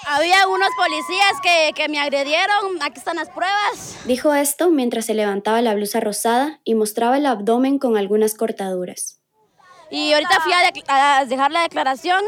Había 0.06 0.48
unos 0.48 0.70
policías 0.76 1.42
que, 1.42 1.74
que, 1.76 1.88
me 1.88 2.00
agredieron, 2.00 2.82
aquí 2.82 2.98
están 2.98 3.18
las 3.18 3.30
pruebas. 3.30 3.98
Dijo 4.06 4.34
esto 4.34 4.70
mientras 4.70 5.06
se 5.06 5.14
levantaba 5.14 5.62
la 5.62 5.74
blusa 5.74 6.00
rosada 6.00 6.60
y 6.64 6.76
mostraba 6.76 7.18
el 7.18 7.26
abdomen 7.26 7.78
con 7.78 7.98
algunas 7.98 8.34
cortaduras. 8.34 9.20
Y 9.92 10.14
ahorita 10.14 10.40
fui 10.42 10.54
a, 10.54 11.18
a 11.18 11.26
dejar 11.26 11.52
la 11.52 11.62
declaración 11.62 12.24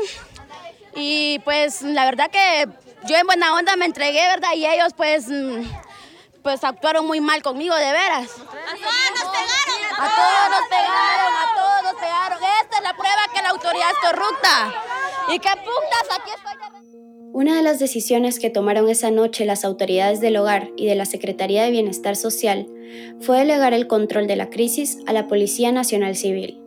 y 0.95 1.39
pues 1.39 1.81
la 1.81 2.05
verdad 2.05 2.29
que 2.29 2.67
yo 3.05 3.15
en 3.15 3.25
buena 3.25 3.55
onda 3.55 3.75
me 3.75 3.86
entregué, 3.86 4.27
¿verdad? 4.27 4.53
Y 4.55 4.65
ellos 4.65 4.93
pues 4.95 5.27
pues 6.43 6.63
actuaron 6.63 7.07
muy 7.07 7.21
mal 7.21 7.41
conmigo, 7.41 7.73
de 7.73 7.91
veras. 7.91 8.29
A 8.31 8.75
todos 8.75 9.12
nos 9.15 9.31
pegaron. 9.31 9.73
A 9.97 10.15
todos 10.15 10.49
nos 10.49 10.67
pegaron, 10.67 11.33
a 11.36 11.55
todos 11.55 11.83
nos 11.83 11.93
pegaron. 12.01 12.39
Esta 12.62 12.77
es 12.77 12.83
la 12.83 12.93
prueba 12.93 13.21
que 13.33 13.41
la 13.41 13.49
autoridad 13.49 13.89
es 13.91 14.09
corrupta. 14.09 14.73
¿Y 15.29 15.39
qué 15.39 15.49
putas? 15.49 16.19
Aquí 16.19 16.31
estoy. 16.36 16.62
Una 17.34 17.58
de 17.58 17.63
las 17.63 17.80
decisiones 17.80 18.39
que 18.39 18.50
tomaron 18.50 18.88
esa 18.89 19.12
noche 19.12 19.46
las 19.46 19.65
autoridades 19.65 20.22
del 20.22 20.38
hogar 20.38 20.69
y 20.78 20.86
de 20.86 20.96
la 20.96 21.06
Secretaría 21.06 21.63
de 21.63 21.72
Bienestar 21.72 22.15
Social 22.15 22.67
fue 23.19 23.39
delegar 23.39 23.74
el 23.74 23.88
control 23.88 24.28
de 24.28 24.36
la 24.36 24.50
crisis 24.50 25.00
a 25.08 25.13
la 25.13 25.28
Policía 25.28 25.72
Nacional 25.72 26.15
Civil. 26.15 26.62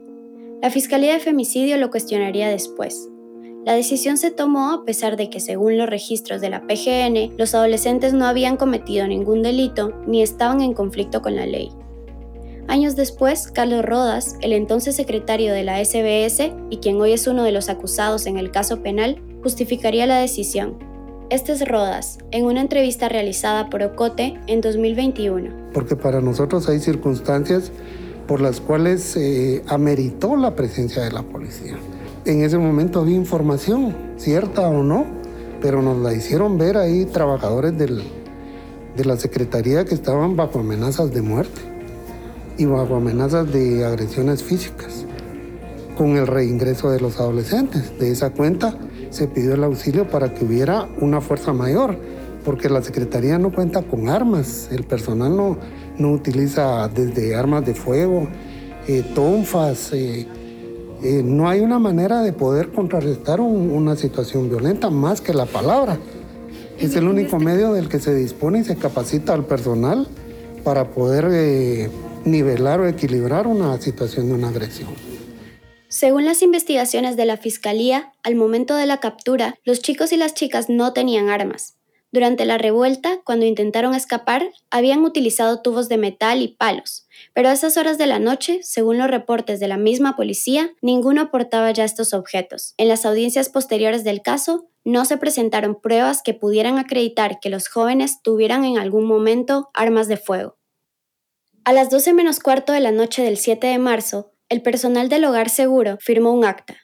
La 0.61 0.71
Fiscalía 0.71 1.13
de 1.13 1.21
Femicidio 1.21 1.77
lo 1.77 1.91
cuestionaría 1.91 2.49
después, 2.49 3.09
la 3.67 3.75
decisión 3.75 4.17
se 4.17 4.31
tomó 4.31 4.71
a 4.71 4.85
pesar 4.85 5.17
de 5.17 5.29
que, 5.29 5.41
según 5.41 5.77
los 5.77 5.89
registros 5.89 6.41
de 6.41 6.51
la 6.51 6.69
PGN, 6.69 7.37
los 7.37 7.53
adolescentes 7.53 8.13
no 8.13 8.25
habían 8.27 8.57
cometido 8.57 9.09
ningún 9.09 9.43
delito 9.43 9.93
ni 10.07 10.23
estaban 10.23 10.61
en 10.61 10.73
conflicto 10.73 11.21
con 11.21 11.35
la 11.35 11.47
ley. 11.47 11.71
Años 12.69 12.95
después, 12.95 13.51
Carlos 13.51 13.85
Rodas, 13.85 14.37
el 14.41 14.53
entonces 14.53 14.95
secretario 14.95 15.53
de 15.53 15.65
la 15.65 15.85
SBS 15.85 16.53
y 16.71 16.77
quien 16.77 17.01
hoy 17.01 17.11
es 17.11 17.27
uno 17.27 17.43
de 17.43 17.51
los 17.51 17.69
acusados 17.69 18.27
en 18.27 18.39
el 18.39 18.53
caso 18.53 18.85
penal, 18.85 19.21
justificaría 19.47 20.07
la 20.07 20.19
decisión. 20.19 20.75
Este 21.31 21.53
es 21.53 21.67
Rodas, 21.67 22.19
en 22.33 22.47
una 22.47 22.61
entrevista 22.61 23.09
realizada 23.09 23.71
por 23.71 23.83
Ocote 23.83 24.41
en 24.49 24.61
2021. 24.61 25.73
Porque 25.73 25.95
para 25.97 26.21
nosotros 26.21 26.69
hay 26.69 26.81
circunstancias 26.81 27.71
por 28.27 28.41
las 28.41 28.61
cuales 28.61 29.17
eh, 29.17 29.63
ameritó 29.69 30.37
la 30.37 30.57
presencia 30.57 31.03
de 31.05 31.13
la 31.13 31.23
policía 31.23 31.77
en 32.27 32.43
ese 32.43 32.59
momento 32.59 33.01
había 33.01 33.15
información, 33.15 33.95
cierta 34.17 34.67
o 34.67 34.83
no, 34.83 35.07
pero 35.63 35.81
nos 35.81 35.97
la 35.99 36.13
hicieron 36.13 36.59
ver 36.59 36.77
ahí 36.77 37.05
trabajadores 37.05 37.79
de 37.79 39.05
la 39.05 39.17
Secretaría 39.17 39.85
que 39.85 39.95
estaban 39.95 40.35
bajo 40.35 40.59
amenazas 40.59 41.15
de 41.15 41.23
muerte 41.23 41.61
y 42.59 42.65
bajo 42.65 42.97
amenazas 42.97 43.53
de 43.53 43.85
agresiones 43.85 44.43
físicas. 44.43 45.07
Con 45.97 46.17
el 46.17 46.27
reingreso 46.27 46.91
de 46.91 47.01
los 47.01 47.21
adolescentes, 47.21 47.97
de 47.99 48.11
esa 48.11 48.31
cuenta 48.31 48.77
se 49.17 49.27
pidió 49.27 49.55
el 49.55 49.65
auxilio 49.65 50.09
para 50.09 50.33
que 50.35 50.45
hubiera 50.45 50.89
una 51.01 51.21
fuerza 51.21 51.53
mayor, 51.53 51.97
porque 52.45 52.69
la 52.69 52.83
Secretaría 52.83 53.39
no 53.39 53.51
cuenta 53.51 53.83
con 53.83 54.09
armas, 54.09 54.69
el 54.71 54.85
personal 54.85 55.37
no, 55.37 55.57
no 55.99 56.13
utiliza 56.13 56.89
desde 56.89 57.35
armas 57.35 57.65
de 57.65 57.75
fuego, 57.75 58.29
eh, 58.87 59.03
tonfas, 59.15 59.93
eh, 59.93 60.27
eh, 61.03 61.23
no 61.25 61.49
hay 61.49 61.61
una 61.61 61.79
manera 61.79 62.23
de 62.23 62.33
poder 62.33 62.73
contrarrestar 62.73 63.41
un, 63.41 63.71
una 63.71 63.97
situación 63.97 64.49
violenta 64.49 64.91
más 64.91 65.21
que 65.21 65.35
la 65.35 65.47
palabra. 65.47 65.99
Es 66.79 66.95
el 66.95 67.09
único 67.09 67.39
medio 67.39 67.73
del 67.73 67.89
que 67.89 67.99
se 67.99 68.15
dispone 68.15 68.61
y 68.61 68.65
se 68.65 68.77
capacita 68.77 69.33
al 69.33 69.45
personal 69.45 70.07
para 70.63 70.91
poder 70.91 71.29
eh, 71.31 71.91
nivelar 72.25 72.81
o 72.81 72.87
equilibrar 72.87 73.47
una 73.47 73.81
situación 73.81 74.29
de 74.29 74.35
una 74.35 74.49
agresión. 74.49 75.16
Según 75.97 76.27
las 76.27 76.43
investigaciones 76.43 77.17
de 77.17 77.25
la 77.25 77.39
Fiscalía, 77.39 78.13
al 78.23 78.35
momento 78.35 78.75
de 78.75 78.85
la 78.85 79.01
captura, 79.01 79.55
los 79.65 79.81
chicos 79.81 80.13
y 80.13 80.19
las 80.19 80.35
chicas 80.35 80.69
no 80.69 80.93
tenían 80.93 81.31
armas. 81.31 81.79
Durante 82.13 82.45
la 82.45 82.59
revuelta, 82.59 83.23
cuando 83.25 83.47
intentaron 83.47 83.95
escapar, 83.95 84.51
habían 84.69 85.07
utilizado 85.07 85.63
tubos 85.63 85.89
de 85.89 85.97
metal 85.97 86.43
y 86.43 86.49
palos, 86.49 87.09
pero 87.33 87.49
a 87.49 87.55
esas 87.55 87.79
horas 87.79 87.97
de 87.97 88.05
la 88.05 88.19
noche, 88.19 88.61
según 88.63 88.99
los 88.99 89.09
reportes 89.09 89.59
de 89.59 89.69
la 89.69 89.79
misma 89.79 90.17
policía, 90.17 90.71
ninguno 90.83 91.23
aportaba 91.23 91.71
ya 91.71 91.85
estos 91.85 92.13
objetos. 92.13 92.75
En 92.77 92.89
las 92.89 93.07
audiencias 93.07 93.49
posteriores 93.49 94.05
del 94.05 94.21
caso, 94.21 94.69
no 94.85 95.07
se 95.07 95.17
presentaron 95.17 95.81
pruebas 95.81 96.21
que 96.23 96.35
pudieran 96.35 96.77
acreditar 96.77 97.41
que 97.41 97.49
los 97.49 97.69
jóvenes 97.69 98.21
tuvieran 98.23 98.67
en 98.67 98.77
algún 98.77 99.07
momento 99.07 99.71
armas 99.73 100.09
de 100.09 100.19
fuego. 100.19 100.59
A 101.65 101.73
las 101.73 101.89
12 101.89 102.13
menos 102.13 102.39
cuarto 102.39 102.75
de 102.75 102.81
la 102.81 102.93
noche 102.93 103.23
del 103.23 103.39
7 103.39 103.67
de 103.67 103.79
marzo, 103.79 104.36
el 104.49 104.63
personal 104.63 105.09
del 105.09 105.25
hogar 105.25 105.51
seguro 105.51 105.99
firmó 106.01 106.33
un 106.33 106.45
acta. 106.45 106.77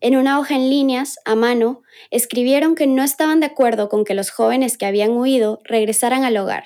En 0.00 0.16
una 0.16 0.38
hoja 0.38 0.56
en 0.56 0.68
líneas, 0.68 1.16
a 1.24 1.36
mano, 1.36 1.82
escribieron 2.10 2.74
que 2.74 2.86
no 2.86 3.02
estaban 3.02 3.40
de 3.40 3.46
acuerdo 3.46 3.88
con 3.88 4.04
que 4.04 4.14
los 4.14 4.30
jóvenes 4.30 4.76
que 4.76 4.86
habían 4.86 5.12
huido 5.12 5.60
regresaran 5.64 6.24
al 6.24 6.36
hogar. 6.36 6.64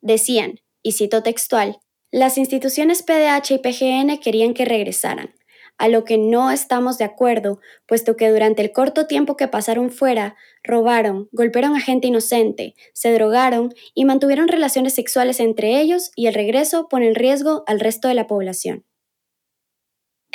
Decían, 0.00 0.60
y 0.82 0.92
cito 0.92 1.22
textual, 1.22 1.78
las 2.10 2.38
instituciones 2.38 3.02
PDH 3.02 3.50
y 3.50 3.58
PGN 3.58 4.18
querían 4.18 4.54
que 4.54 4.64
regresaran, 4.64 5.34
a 5.76 5.88
lo 5.88 6.04
que 6.04 6.16
no 6.16 6.50
estamos 6.50 6.96
de 6.96 7.04
acuerdo, 7.04 7.60
puesto 7.86 8.16
que 8.16 8.30
durante 8.30 8.62
el 8.62 8.72
corto 8.72 9.06
tiempo 9.06 9.36
que 9.36 9.46
pasaron 9.46 9.90
fuera, 9.90 10.36
robaron, 10.64 11.28
golpearon 11.32 11.76
a 11.76 11.80
gente 11.80 12.06
inocente, 12.06 12.74
se 12.94 13.12
drogaron 13.12 13.74
y 13.94 14.06
mantuvieron 14.06 14.48
relaciones 14.48 14.94
sexuales 14.94 15.38
entre 15.38 15.80
ellos 15.80 16.12
y 16.16 16.28
el 16.28 16.34
regreso 16.34 16.88
pone 16.88 17.08
en 17.08 17.14
riesgo 17.14 17.62
al 17.66 17.78
resto 17.78 18.08
de 18.08 18.14
la 18.14 18.26
población. 18.26 18.85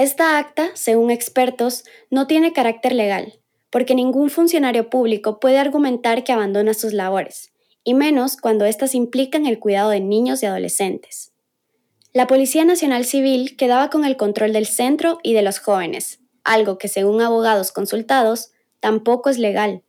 Esta 0.02 0.40
acta, 0.40 0.72
según 0.74 1.12
expertos, 1.12 1.84
no 2.10 2.26
tiene 2.26 2.54
carácter 2.54 2.94
legal, 2.94 3.40
porque 3.70 3.94
ningún 3.94 4.32
funcionario 4.32 4.90
público 4.90 5.40
puede 5.40 5.60
argumentar 5.60 6.24
que 6.24 6.32
abandona 6.32 6.74
sus 6.74 6.92
labores, 6.92 7.54
y 7.84 7.94
menos 7.94 8.36
cuando 8.36 8.66
éstas 8.66 8.96
implican 8.96 9.46
el 9.46 9.60
cuidado 9.60 9.92
de 9.92 10.00
niños 10.00 10.42
y 10.42 10.48
adolescentes. 10.48 11.34
La 12.14 12.26
Policía 12.26 12.66
Nacional 12.66 13.06
Civil 13.06 13.56
quedaba 13.56 13.92
con 13.92 14.04
el 14.04 14.18
control 14.18 14.54
del 14.54 14.66
centro 14.66 15.20
y 15.22 15.36
de 15.36 15.44
los 15.44 15.60
jóvenes, 15.60 16.20
algo 16.44 16.80
que 16.80 16.88
según 16.88 17.22
abogados 17.22 17.72
consultados 17.72 18.50
tampoco 18.80 19.30
es 19.30 19.38
legal. 19.38 19.84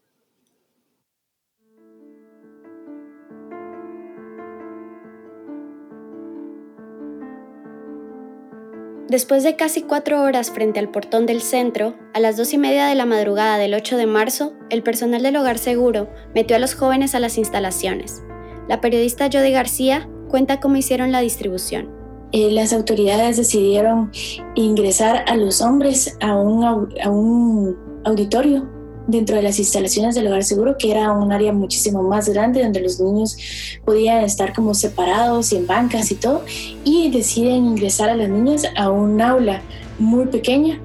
Después 9.13 9.43
de 9.43 9.57
casi 9.57 9.83
cuatro 9.83 10.23
horas 10.23 10.51
frente 10.51 10.81
al 10.81 10.89
portón 10.89 11.27
del 11.27 11.43
centro, 11.43 11.95
a 12.15 12.19
las 12.19 12.39
dos 12.39 12.55
y 12.55 12.57
media 12.57 12.87
de 12.87 12.95
la 12.95 13.05
madrugada 13.05 13.59
del 13.59 13.75
8 13.75 13.99
de 13.99 14.07
marzo, 14.07 14.55
el 14.71 14.83
personal 14.83 15.23
del 15.23 15.37
Hogar 15.37 15.59
Seguro 15.59 16.09
metió 16.35 16.57
a 16.57 16.59
los 16.59 16.75
jóvenes 16.75 17.15
a 17.15 17.21
las 17.21 17.37
instalaciones. 17.37 18.23
La 18.71 18.81
periodista 18.81 19.29
Jody 19.31 19.53
García 19.53 20.09
cuenta 20.31 20.61
cómo 20.61 20.77
hicieron 20.77 21.13
la 21.13 21.21
distribución. 21.21 21.91
Eh, 22.33 22.53
las 22.53 22.73
autoridades 22.73 23.37
decidieron 23.37 24.11
ingresar 24.55 25.27
a 25.29 25.37
los 25.37 25.61
hombres 25.61 26.17
a 26.23 26.35
un, 26.35 26.65
a 26.65 27.11
un 27.11 27.77
auditorio 28.07 28.67
dentro 29.07 29.37
de 29.37 29.43
las 29.43 29.59
instalaciones 29.59 30.15
del 30.15 30.27
hogar 30.27 30.45
seguro, 30.45 30.77
que 30.79 30.91
era 30.91 31.13
un 31.13 31.33
área 31.33 31.53
muchísimo 31.53 32.03
más 32.03 32.29
grande 32.29 32.63
donde 32.63 32.81
los 32.81 33.01
niños 33.01 33.37
podían 33.85 34.25
estar 34.25 34.53
como 34.53 34.75
separados 34.75 35.53
y 35.53 35.57
en 35.57 35.67
bancas 35.67 36.11
y 36.11 36.15
todo, 36.15 36.45
y 36.85 37.11
deciden 37.11 37.67
ingresar 37.67 38.09
a 38.09 38.17
las 38.17 38.29
niñas 38.29 38.65
a 38.77 38.91
un 38.91 39.21
aula 39.21 39.63
muy 39.99 40.27
pequeña 40.27 40.81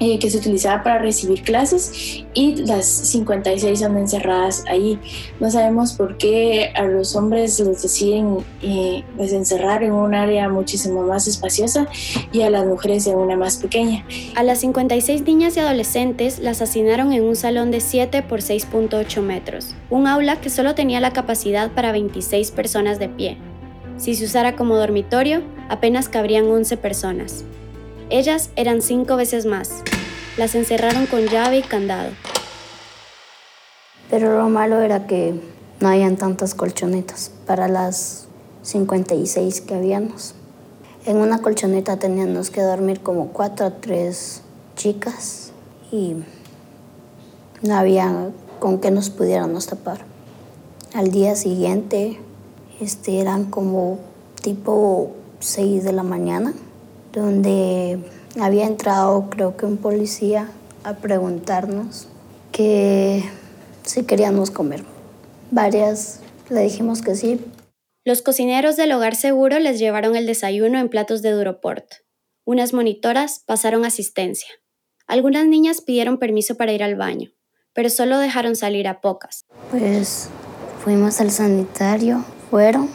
eh, 0.00 0.18
que 0.18 0.30
se 0.30 0.38
utilizaba 0.38 0.82
para 0.82 0.98
recibir 0.98 1.42
clases 1.42 2.24
y 2.34 2.56
las 2.56 2.86
56 2.86 3.78
son 3.78 3.98
encerradas 3.98 4.64
ahí. 4.68 4.98
No 5.40 5.50
sabemos 5.50 5.92
por 5.94 6.16
qué 6.18 6.72
a 6.74 6.84
los 6.84 7.16
hombres 7.16 7.58
los 7.60 7.82
deciden 7.82 8.38
eh, 8.62 9.04
pues, 9.16 9.32
encerrar 9.32 9.82
en 9.82 9.92
un 9.92 10.14
área 10.14 10.48
muchísimo 10.48 11.02
más 11.02 11.26
espaciosa 11.26 11.88
y 12.32 12.42
a 12.42 12.50
las 12.50 12.66
mujeres 12.66 13.06
en 13.06 13.16
una 13.16 13.36
más 13.36 13.56
pequeña. 13.56 14.04
A 14.36 14.42
las 14.42 14.60
56 14.60 15.22
niñas 15.22 15.56
y 15.56 15.60
adolescentes 15.60 16.38
las 16.38 16.62
asignaron 16.62 17.12
en 17.12 17.24
un 17.24 17.36
salón 17.36 17.70
de 17.70 17.80
7 17.80 18.22
por 18.22 18.40
6.8 18.40 19.20
metros, 19.22 19.74
un 19.90 20.06
aula 20.06 20.40
que 20.40 20.50
solo 20.50 20.74
tenía 20.74 21.00
la 21.00 21.12
capacidad 21.12 21.72
para 21.72 21.92
26 21.92 22.50
personas 22.52 22.98
de 22.98 23.08
pie. 23.08 23.38
Si 23.96 24.14
se 24.14 24.24
usara 24.24 24.54
como 24.54 24.76
dormitorio, 24.76 25.42
apenas 25.68 26.08
cabrían 26.08 26.46
11 26.46 26.76
personas. 26.76 27.44
Ellas 28.10 28.48
eran 28.56 28.80
cinco 28.80 29.16
veces 29.16 29.44
más. 29.44 29.82
Las 30.38 30.54
encerraron 30.54 31.04
con 31.04 31.26
llave 31.26 31.58
y 31.58 31.62
candado. 31.62 32.10
Pero 34.08 34.38
lo 34.38 34.48
malo 34.48 34.80
era 34.80 35.06
que 35.06 35.38
no 35.80 35.88
habían 35.88 36.16
tantas 36.16 36.54
colchonetas 36.54 37.30
para 37.46 37.68
las 37.68 38.26
56 38.62 39.60
que 39.60 39.74
habíamos. 39.74 40.34
En 41.04 41.18
una 41.18 41.42
colchoneta 41.42 41.98
teníamos 41.98 42.48
que 42.48 42.62
dormir 42.62 43.00
como 43.00 43.28
cuatro 43.28 43.66
o 43.66 43.72
tres 43.74 44.40
chicas 44.74 45.52
y 45.92 46.16
no 47.60 47.76
había 47.76 48.30
con 48.58 48.80
qué 48.80 48.90
nos 48.90 49.10
pudiéramos 49.10 49.66
tapar. 49.66 49.98
Al 50.94 51.10
día 51.10 51.36
siguiente 51.36 52.18
este, 52.80 53.20
eran 53.20 53.44
como 53.50 53.98
tipo 54.40 55.10
6 55.40 55.84
de 55.84 55.92
la 55.92 56.04
mañana 56.04 56.54
donde 57.12 57.98
había 58.40 58.66
entrado 58.66 59.28
creo 59.30 59.56
que 59.56 59.66
un 59.66 59.76
policía 59.76 60.48
a 60.84 60.94
preguntarnos 60.94 62.08
que 62.52 63.24
si 63.82 64.04
queríamos 64.04 64.50
comer. 64.50 64.84
Varias 65.50 66.20
le 66.50 66.60
dijimos 66.60 67.02
que 67.02 67.14
sí. 67.14 67.40
Los 68.04 68.22
cocineros 68.22 68.76
del 68.76 68.92
hogar 68.92 69.16
seguro 69.16 69.58
les 69.58 69.78
llevaron 69.78 70.16
el 70.16 70.26
desayuno 70.26 70.78
en 70.78 70.88
platos 70.88 71.20
de 71.22 71.32
Duroport. 71.32 71.86
Unas 72.44 72.72
monitoras 72.72 73.42
pasaron 73.46 73.84
asistencia. 73.84 74.48
Algunas 75.06 75.46
niñas 75.46 75.80
pidieron 75.80 76.18
permiso 76.18 76.56
para 76.56 76.72
ir 76.72 76.82
al 76.82 76.96
baño, 76.96 77.30
pero 77.74 77.90
solo 77.90 78.18
dejaron 78.18 78.56
salir 78.56 78.88
a 78.88 79.00
pocas. 79.00 79.44
Pues 79.70 80.28
fuimos 80.82 81.20
al 81.20 81.30
sanitario, 81.30 82.24
fueron 82.50 82.88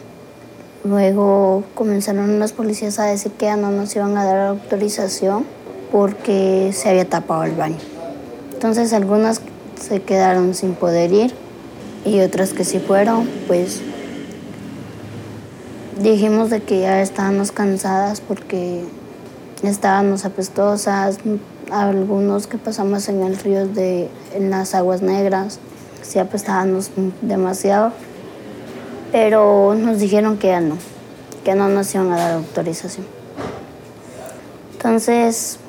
Luego 0.84 1.64
comenzaron 1.76 2.40
los 2.40 2.52
policías 2.52 3.00
a 3.00 3.06
decir 3.06 3.32
que 3.32 3.46
ya 3.46 3.56
no 3.56 3.72
nos 3.72 3.96
iban 3.96 4.18
a 4.18 4.26
dar 4.26 4.48
autorización 4.48 5.46
porque 5.92 6.72
se 6.74 6.90
había 6.90 7.08
tapado 7.08 7.44
el 7.46 7.56
baño. 7.56 7.78
Entonces 8.52 8.92
algunas 8.92 9.40
se 9.80 10.02
quedaron 10.02 10.54
sin 10.54 10.76
poder 10.76 11.14
ir 11.14 11.34
y 12.06 12.20
otras 12.20 12.52
que 12.52 12.66
sí 12.66 12.80
fueron, 12.80 13.30
pues 13.48 13.82
dijimos 16.02 16.50
de 16.50 16.62
que 16.62 16.82
ya 16.82 17.02
estábamos 17.02 17.54
cansadas 17.54 18.20
porque 18.20 18.84
estábamos 19.64 20.26
apestosas, 20.26 21.18
algunos 21.72 22.48
que 22.48 22.58
pasamos 22.58 23.08
en 23.08 23.24
el 23.24 23.38
río 23.38 23.68
de 23.68 24.10
en 24.34 24.50
las 24.50 24.76
aguas 24.76 25.02
negras, 25.02 25.60
sí 26.02 26.20
apestábamos 26.20 26.92
demasiado 27.22 27.94
pero 29.14 29.76
nos 29.76 30.00
dijeron 30.00 30.40
que 30.40 30.48
ya 30.48 30.60
no, 30.60 30.76
que 31.46 31.54
no 31.54 31.70
nos 31.70 31.94
iban 31.94 32.12
a 32.12 32.18
dar 32.18 32.32
autorización. 32.32 33.06
Entonces 34.72 35.60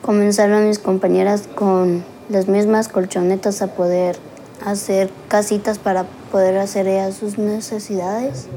comenzaron 0.00 0.66
mis 0.66 0.78
compañeras 0.78 1.46
con 1.54 2.02
las 2.30 2.48
mismas 2.48 2.88
colchonetas 2.88 3.60
a 3.60 3.74
poder 3.74 4.16
hacer 4.64 5.10
casitas 5.28 5.78
para 5.78 6.04
poder 6.32 6.56
hacer 6.56 6.88
ellas 6.88 7.14
sus 7.14 7.36
necesidades. 7.36 8.48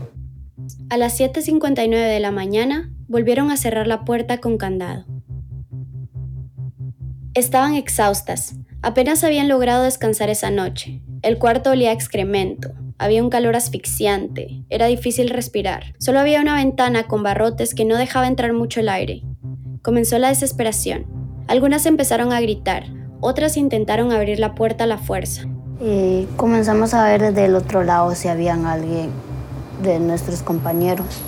A 0.89 0.95
las 0.95 1.19
7.59 1.19 1.89
de 1.89 2.19
la 2.21 2.31
mañana 2.31 2.89
volvieron 3.09 3.51
a 3.51 3.57
cerrar 3.57 3.85
la 3.85 4.05
puerta 4.05 4.39
con 4.39 4.57
candado. 4.57 5.03
Estaban 7.33 7.75
exhaustas, 7.75 8.55
apenas 8.81 9.25
habían 9.25 9.49
logrado 9.49 9.83
descansar 9.83 10.29
esa 10.29 10.51
noche. 10.51 11.01
El 11.21 11.37
cuarto 11.37 11.71
olía 11.71 11.89
a 11.89 11.93
excremento, 11.93 12.71
había 12.97 13.23
un 13.23 13.29
calor 13.29 13.55
asfixiante, 13.55 14.63
era 14.69 14.85
difícil 14.85 15.29
respirar. 15.29 15.93
Solo 15.99 16.19
había 16.19 16.41
una 16.41 16.55
ventana 16.55 17.07
con 17.07 17.23
barrotes 17.23 17.75
que 17.75 17.85
no 17.85 17.97
dejaba 17.97 18.27
entrar 18.27 18.53
mucho 18.53 18.79
el 18.79 18.89
aire. 18.89 19.23
Comenzó 19.81 20.17
la 20.17 20.29
desesperación. 20.29 21.05
Algunas 21.47 21.85
empezaron 21.85 22.31
a 22.31 22.41
gritar, 22.41 22.85
otras 23.21 23.57
intentaron 23.57 24.11
abrir 24.11 24.39
la 24.39 24.55
puerta 24.55 24.85
a 24.85 24.87
la 24.87 24.97
fuerza. 24.97 25.43
Y 25.81 26.25
comenzamos 26.37 26.93
a 26.93 27.03
ver 27.03 27.21
desde 27.21 27.45
el 27.45 27.55
otro 27.55 27.83
lado 27.83 28.15
si 28.15 28.29
habían 28.29 28.65
alguien 28.65 29.09
de 29.83 29.99
nuestros 29.99 30.41
compañeros. 30.41 31.21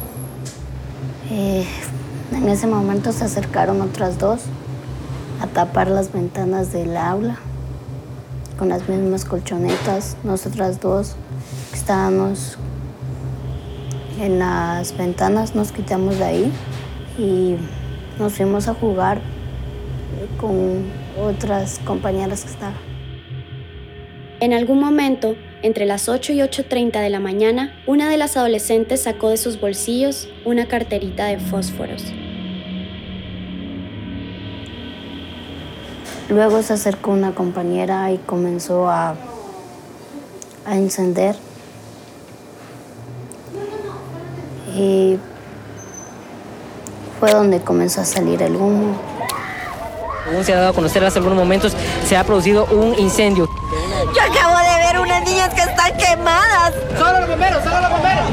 En 1.30 2.48
ese 2.48 2.66
momento 2.66 3.12
se 3.12 3.26
acercaron 3.26 3.82
otras 3.82 4.18
dos 4.18 4.42
a 5.42 5.48
tapar 5.48 5.90
las 5.90 6.14
ventanas 6.14 6.72
del 6.72 6.96
aula 6.96 7.38
con 8.58 8.70
las 8.70 8.88
mismas 8.88 9.26
colchonetas, 9.26 10.16
nosotras 10.24 10.80
dos 10.80 11.16
estábamos 11.88 12.58
en 14.20 14.40
las 14.40 14.98
ventanas, 14.98 15.56
nos 15.56 15.72
quitamos 15.72 16.20
de 16.20 16.26
ahí 16.26 16.52
y 17.18 17.56
nos 18.20 18.34
fuimos 18.34 18.68
a 18.68 18.74
jugar 18.74 19.22
con 20.38 20.84
otras 21.18 21.80
compañeras 21.86 22.44
que 22.44 22.50
estaban. 22.50 22.76
En 24.42 24.52
algún 24.52 24.82
momento, 24.82 25.38
entre 25.62 25.86
las 25.86 26.10
8 26.10 26.34
y 26.34 26.40
8.30 26.40 27.00
de 27.00 27.10
la 27.10 27.22
mañana, 27.22 27.74
una 27.88 28.10
de 28.10 28.18
las 28.18 28.36
adolescentes 28.36 29.04
sacó 29.04 29.30
de 29.30 29.38
sus 29.38 29.58
bolsillos 29.58 30.28
una 30.44 30.68
carterita 30.68 31.28
de 31.28 31.40
fósforos. 31.40 32.04
Luego 36.28 36.62
se 36.64 36.74
acercó 36.74 37.12
una 37.12 37.34
compañera 37.34 38.12
y 38.12 38.18
comenzó 38.18 38.90
a, 38.90 39.16
a 40.66 40.76
encender. 40.76 41.47
Y 44.78 45.18
fue 47.20 47.32
donde 47.32 47.60
comenzó 47.62 48.02
a 48.02 48.06
salir 48.06 48.44
el 48.44 48.56
humo. 48.56 48.96
Según 50.24 50.44
se 50.44 50.54
ha 50.54 50.58
dado 50.58 50.70
a 50.70 50.74
conocer 50.74 51.04
hace 51.04 51.18
algunos 51.18 51.38
momentos, 51.38 51.76
se 52.06 52.16
ha 52.16 52.24
producido 52.24 52.66
un 52.66 52.94
incendio. 53.00 53.50
Yo 54.14 54.22
acabo 54.22 54.58
de 54.60 54.86
ver 54.86 55.00
unas 55.00 55.28
niñas 55.28 55.52
que 55.54 55.62
están 55.62 55.98
quemadas. 55.98 56.74
¡Solo 56.96 57.22
los 57.22 57.30
bomberos! 57.30 57.64
¡Solo 57.64 57.82
los 57.82 57.90
bomberos! 57.90 58.26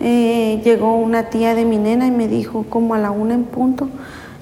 Eh, 0.00 0.60
llegó 0.62 0.96
una 0.96 1.30
tía 1.30 1.54
de 1.54 1.64
mi 1.64 1.78
nena 1.78 2.06
y 2.06 2.10
me 2.10 2.28
dijo, 2.28 2.66
como 2.68 2.94
a 2.94 2.98
la 2.98 3.10
una 3.10 3.34
en 3.34 3.44
punto, 3.44 3.88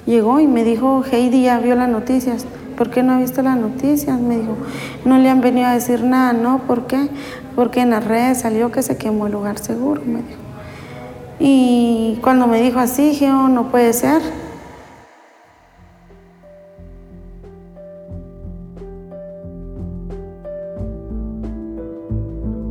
llegó 0.05 0.41
y 0.41 0.47
me 0.47 0.65
dijo, 0.65 1.05
Heidi 1.09 1.43
ya 1.43 1.59
vio 1.59 1.75
las 1.75 1.87
noticias. 1.87 2.45
¿Por 2.75 2.89
qué 2.89 3.03
no 3.03 3.13
ha 3.13 3.17
visto 3.17 3.41
las 3.41 3.57
noticias? 3.57 4.19
Me 4.19 4.37
dijo, 4.37 4.57
no 5.05 5.17
le 5.19 5.29
han 5.29 5.41
venido 5.41 5.67
a 5.67 5.73
decir 5.73 6.03
nada, 6.03 6.33
¿no? 6.33 6.59
¿Por 6.59 6.87
qué? 6.87 7.09
Porque 7.59 7.81
en 7.81 7.89
las 7.89 8.05
redes 8.05 8.39
salió 8.39 8.71
que 8.71 8.81
se 8.81 8.95
quemó 8.95 9.25
el 9.25 9.33
lugar 9.33 9.57
seguro, 9.57 10.01
me 10.05 10.19
dijo. 10.19 10.39
Y 11.41 12.17
cuando 12.21 12.47
me 12.47 12.61
dijo 12.61 12.79
así, 12.79 13.09
dije, 13.09 13.29
oh, 13.29 13.49
no 13.49 13.69
puede 13.69 13.91
ser. 13.91 14.21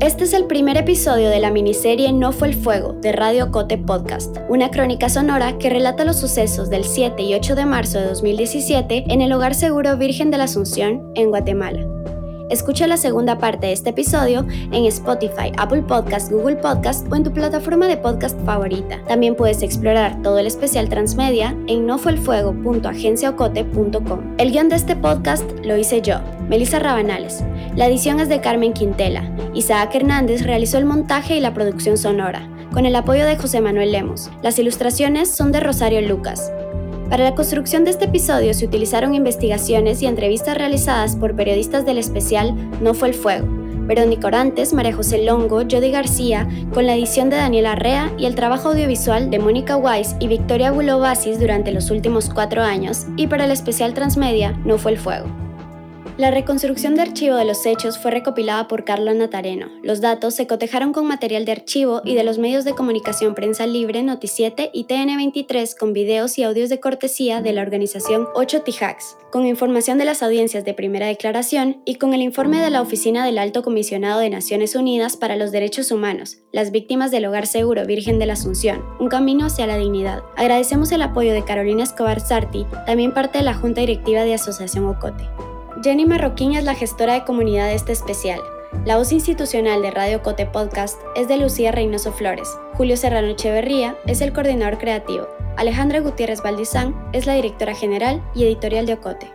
Este 0.01 0.25
es 0.25 0.33
el 0.33 0.47
primer 0.47 0.79
episodio 0.79 1.29
de 1.29 1.39
la 1.39 1.51
miniserie 1.51 2.11
No 2.15 2.33
fue 2.33 2.49
el 2.49 2.55
fuego 2.55 2.95
de 2.95 3.13
Radio 3.13 3.51
Cote 3.51 3.77
Podcast, 3.77 4.39
una 4.49 4.71
crónica 4.71 5.11
sonora 5.11 5.59
que 5.59 5.69
relata 5.69 6.07
los 6.07 6.17
sucesos 6.17 6.71
del 6.71 6.85
7 6.85 7.23
y 7.23 7.35
8 7.35 7.57
de 7.57 7.67
marzo 7.67 7.99
de 7.99 8.07
2017 8.07 9.05
en 9.09 9.21
el 9.21 9.35
Hogar 9.35 9.55
Seguro 9.55 9.99
Virgen 9.99 10.31
de 10.31 10.39
la 10.39 10.45
Asunción, 10.45 11.13
en 11.15 11.29
Guatemala. 11.29 11.98
Escucha 12.51 12.87
la 12.87 12.97
segunda 12.97 13.39
parte 13.39 13.67
de 13.67 13.73
este 13.73 13.91
episodio 13.91 14.47
en 14.49 14.87
Spotify, 14.87 15.53
Apple 15.59 15.83
Podcast, 15.83 16.33
Google 16.33 16.57
Podcast 16.57 17.07
o 17.13 17.17
en 17.17 17.25
tu 17.25 17.33
plataforma 17.33 17.87
de 17.87 17.99
podcast 17.99 18.41
favorita. 18.47 19.03
También 19.07 19.35
puedes 19.35 19.63
explorar 19.63 20.23
todo 20.23 20.39
el 20.39 20.47
especial 20.47 20.89
transmedia 20.89 21.55
en 21.67 21.85
nofuelfuego.agenciaocote.com. 21.87 24.37
El 24.39 24.51
guion 24.51 24.71
de 24.71 24.77
este 24.77 24.97
podcast 24.97 25.45
lo 25.63 25.77
hice 25.77 26.01
yo, 26.01 26.21
Melissa 26.49 26.79
Rabanales. 26.79 27.45
La 27.77 27.87
edición 27.87 28.19
es 28.21 28.31
de 28.31 28.41
Carmen 28.41 28.73
Quintela. 28.73 29.31
Isaac 29.53 29.95
Hernández 29.95 30.43
realizó 30.43 30.79
el 30.79 30.87
montaje 30.87 31.37
y 31.37 31.41
la 31.41 31.53
producción 31.53 31.99
sonora, 31.99 32.49
con 32.73 32.87
el 32.87 32.97
apoyo 32.97 33.27
de 33.27 33.37
José 33.37 33.61
Manuel 33.61 33.93
Lemos. 33.93 34.31
Las 34.43 34.59
ilustraciones 34.59 35.31
son 35.31 35.53
de 35.53 35.61
Rosario 35.61 36.01
Lucas. 36.01 36.51
Para 37.09 37.25
la 37.25 37.35
construcción 37.35 37.85
de 37.85 37.91
este 37.91 38.05
episodio 38.05 38.53
se 38.53 38.67
utilizaron 38.67 39.15
investigaciones 39.15 40.03
y 40.03 40.07
entrevistas 40.07 40.59
realizadas 40.59 41.17
por 41.17 41.35
periodistas 41.35 41.87
del 41.87 41.97
especial 41.97 42.55
No 42.83 42.93
fue 42.93 43.09
el 43.09 43.15
fuego, 43.15 43.47
Verónica 43.87 44.27
Orantes, 44.27 44.75
María 44.75 44.95
José 44.95 45.25
Longo, 45.25 45.63
Jody 45.63 45.91
García, 45.91 46.47
con 46.75 46.85
la 46.85 46.95
edición 46.95 47.31
de 47.31 47.37
Daniela 47.37 47.73
Arrea 47.73 48.13
y 48.19 48.27
el 48.27 48.35
trabajo 48.35 48.69
audiovisual 48.69 49.31
de 49.31 49.39
Mónica 49.39 49.79
Weiss 49.79 50.17
y 50.21 50.29
Victoria 50.29 50.71
Bulobasis 50.71 51.41
durante 51.41 51.73
los 51.73 51.91
últimos 51.91 52.29
cuatro 52.29 52.63
años, 52.63 53.07
y 53.17 53.27
para 53.27 53.47
el 53.47 53.53
especial 53.53 53.95
Transmedia 53.95 54.53
No 54.67 54.77
fue 54.77 54.93
el 54.93 54.99
fuego. 54.99 55.48
La 56.19 56.33
reconstrucción 56.33 56.97
de 56.97 57.03
archivo 57.03 57.37
de 57.37 57.45
los 57.45 57.65
hechos 57.65 57.97
fue 57.97 58.11
recopilada 58.11 58.67
por 58.67 58.83
Carlos 58.83 59.15
Natareno. 59.15 59.69
Los 59.85 60.01
datos 60.01 60.35
se 60.35 60.49
cotejaron 60.49 60.93
con 60.93 61.07
material 61.07 61.45
de 61.45 61.53
archivo 61.53 62.03
y 62.05 62.17
de 62.17 62.25
los 62.25 62.39
medios 62.39 62.65
de 62.65 62.73
comunicación 62.73 63.37
Prensa 63.37 63.69
Libre, 63.69 64.03
Noticiete 64.03 64.69
y 64.75 64.87
TN23 64.87 65.79
con 65.79 65.93
videos 65.93 66.37
y 66.37 66.43
audios 66.43 66.71
de 66.71 66.81
cortesía 66.81 67.41
de 67.41 67.53
la 67.53 67.63
organización 67.63 68.27
8 68.35 68.63
Tijax, 68.63 69.17
con 69.31 69.47
información 69.47 69.97
de 69.97 70.07
las 70.07 70.25
audiencias 70.25 70.65
de 70.65 70.75
primera 70.75 71.07
declaración 71.07 71.83
y 71.85 71.95
con 71.95 72.13
el 72.15 72.23
informe 72.23 72.61
de 72.61 72.71
la 72.71 72.83
Oficina 72.83 73.25
del 73.25 73.39
Alto 73.39 73.63
Comisionado 73.63 74.19
de 74.19 74.29
Naciones 74.29 74.75
Unidas 74.75 75.17
para 75.17 75.37
los 75.37 75.53
Derechos 75.53 75.93
Humanos, 75.93 76.39
las 76.51 76.73
víctimas 76.73 77.13
del 77.13 77.27
Hogar 77.27 77.47
Seguro 77.47 77.87
Virgen 77.87 78.19
de 78.19 78.27
la 78.27 78.33
Asunción, 78.33 78.83
un 78.99 79.07
camino 79.07 79.47
hacia 79.47 79.69
la 79.69 79.79
dignidad. 79.79 80.25
Agradecemos 80.37 80.91
el 80.91 81.03
apoyo 81.03 81.33
de 81.33 81.45
Carolina 81.45 81.85
Escobar 81.85 82.19
Sarti, 82.19 82.67
también 82.87 83.15
parte 83.15 83.39
de 83.39 83.45
la 83.45 83.55
Junta 83.55 83.83
Directiva 83.83 84.25
de 84.25 84.35
Asociación 84.35 84.85
Ocote. 84.87 85.25
Jenny 85.81 86.07
Marroquín 86.07 86.55
es 86.55 86.65
la 86.65 86.75
gestora 86.75 87.15
de 87.15 87.25
comunidad 87.25 87.67
de 87.67 87.75
este 87.75 87.93
especial. 87.93 88.41
La 88.85 88.97
voz 88.97 89.13
institucional 89.13 89.81
de 89.81 89.93
Radio 89.93 90.23
Cote 90.23 90.45
Podcast 90.45 91.01
es 91.15 91.29
de 91.29 91.37
Lucía 91.37 91.71
Reynoso 91.71 92.13
Flores. 92.13 92.49
Julio 92.75 92.97
Serrano 92.97 93.29
Echeverría 93.29 93.97
es 94.07 94.21
el 94.21 94.33
coordinador 94.33 94.79
creativo. 94.79 95.29
Alejandra 95.57 96.01
Gutiérrez 96.01 96.43
Valdizán 96.43 96.97
es 97.13 97.27
la 97.27 97.35
directora 97.35 97.75
general 97.77 98.21
y 98.35 98.45
editorial 98.45 98.87
de 98.87 98.95
Ocote. 98.95 99.33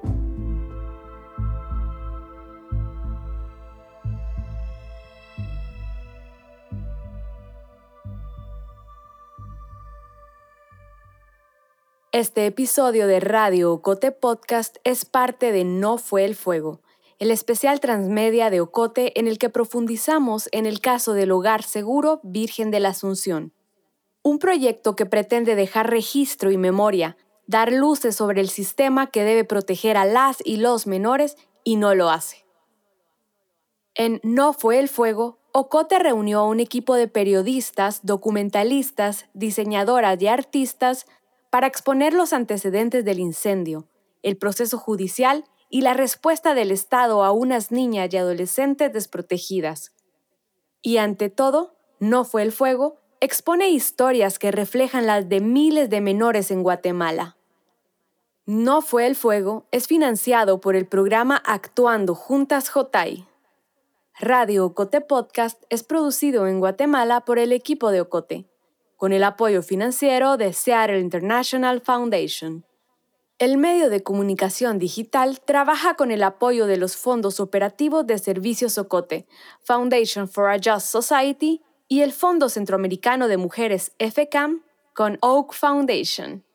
Este 12.14 12.46
episodio 12.46 13.08
de 13.08 13.20
Radio 13.20 13.74
Ocote 13.74 14.12
Podcast 14.12 14.78
es 14.84 15.04
parte 15.04 15.52
de 15.52 15.64
No 15.64 15.98
fue 15.98 16.26
el 16.26 16.36
fuego, 16.36 16.80
el 17.18 17.32
especial 17.32 17.80
transmedia 17.80 18.52
de 18.52 18.62
Ocote 18.62 19.20
en 19.20 19.28
el 19.28 19.40
que 19.40 19.50
profundizamos 19.50 20.48
en 20.52 20.68
el 20.68 20.80
caso 20.80 21.14
del 21.14 21.32
Hogar 21.32 21.64
Seguro 21.64 22.20
Virgen 22.22 22.70
de 22.70 22.80
la 22.80 22.90
Asunción. 22.90 23.52
Un 24.22 24.38
proyecto 24.38 24.96
que 24.96 25.08
pretende 25.08 25.56
dejar 25.56 25.90
registro 25.90 26.52
y 26.52 26.58
memoria, 26.58 27.18
dar 27.48 27.72
luces 27.72 28.16
sobre 28.16 28.42
el 28.42 28.50
sistema 28.50 29.08
que 29.08 29.24
debe 29.24 29.44
proteger 29.44 29.98
a 29.98 30.06
las 30.06 30.38
y 30.46 30.58
los 30.58 30.86
menores 30.86 31.36
y 31.64 31.78
no 31.78 31.96
lo 31.96 32.12
hace. 32.12 32.46
En 33.96 34.20
No 34.22 34.54
fue 34.54 34.78
el 34.78 34.88
fuego, 34.88 35.40
Ocote 35.52 35.98
reunió 35.98 36.42
a 36.42 36.48
un 36.48 36.60
equipo 36.60 36.94
de 36.94 37.08
periodistas, 37.08 38.06
documentalistas, 38.06 39.26
diseñadoras 39.34 40.22
y 40.22 40.28
artistas 40.28 41.08
para 41.54 41.68
exponer 41.68 42.16
los 42.16 42.34
antecedentes 42.34 43.06
del 43.06 43.20
incendio, 43.20 43.88
el 44.24 44.38
proceso 44.38 44.80
judicial 44.80 45.44
y 45.70 45.82
la 45.82 45.94
respuesta 45.94 46.56
del 46.56 46.72
Estado 46.72 47.24
a 47.24 47.32
unas 47.32 47.72
niñas 47.72 48.12
y 48.12 48.18
adolescentes 48.18 48.92
desprotegidas. 48.92 49.94
Y 50.82 50.98
ante 50.98 51.30
todo, 51.30 51.76
no 52.00 52.26
fue 52.26 52.42
el 52.42 52.52
fuego, 52.54 53.02
expone 53.20 53.70
historias 53.70 54.40
que 54.40 54.52
reflejan 54.52 55.06
las 55.06 55.30
de 55.30 55.42
miles 55.42 55.92
de 55.92 56.02
menores 56.02 56.50
en 56.50 56.64
Guatemala. 56.64 57.38
No 58.48 58.82
fue 58.82 59.06
el 59.06 59.16
fuego 59.16 59.68
es 59.70 59.86
financiado 59.86 60.60
por 60.60 60.76
el 60.76 60.88
programa 60.88 61.38
Actuando 61.46 62.16
Juntas 62.16 62.70
Jotay. 62.70 63.28
Radio 64.20 64.66
Ocote 64.66 65.02
Podcast 65.02 65.62
es 65.70 65.84
producido 65.84 66.48
en 66.48 66.60
Guatemala 66.60 67.22
por 67.22 67.38
el 67.38 67.52
equipo 67.52 67.92
de 67.92 68.02
Ocote 68.02 68.48
con 69.04 69.12
el 69.12 69.26
apoyo 69.26 69.62
financiero 69.62 70.38
de 70.38 70.54
Seattle 70.54 71.02
International 71.02 71.82
Foundation. 71.82 72.66
El 73.38 73.58
medio 73.58 73.90
de 73.90 74.02
comunicación 74.02 74.80
digital 74.80 75.42
trabaja 75.42 75.96
con 75.96 76.10
el 76.10 76.24
apoyo 76.24 76.68
de 76.68 76.78
los 76.78 76.96
fondos 76.96 77.42
operativos 77.42 78.08
de 78.08 78.18
Servicios 78.18 78.78
Ocote, 78.78 79.28
Foundation 79.62 80.30
for 80.30 80.50
a 80.50 80.56
Just 80.56 80.88
Society 80.88 81.62
y 81.90 82.00
el 82.00 82.14
Fondo 82.14 82.48
Centroamericano 82.48 83.28
de 83.28 83.36
Mujeres 83.36 83.92
FCAM 84.00 84.64
con 84.94 85.18
Oak 85.20 85.54
Foundation. 85.54 86.46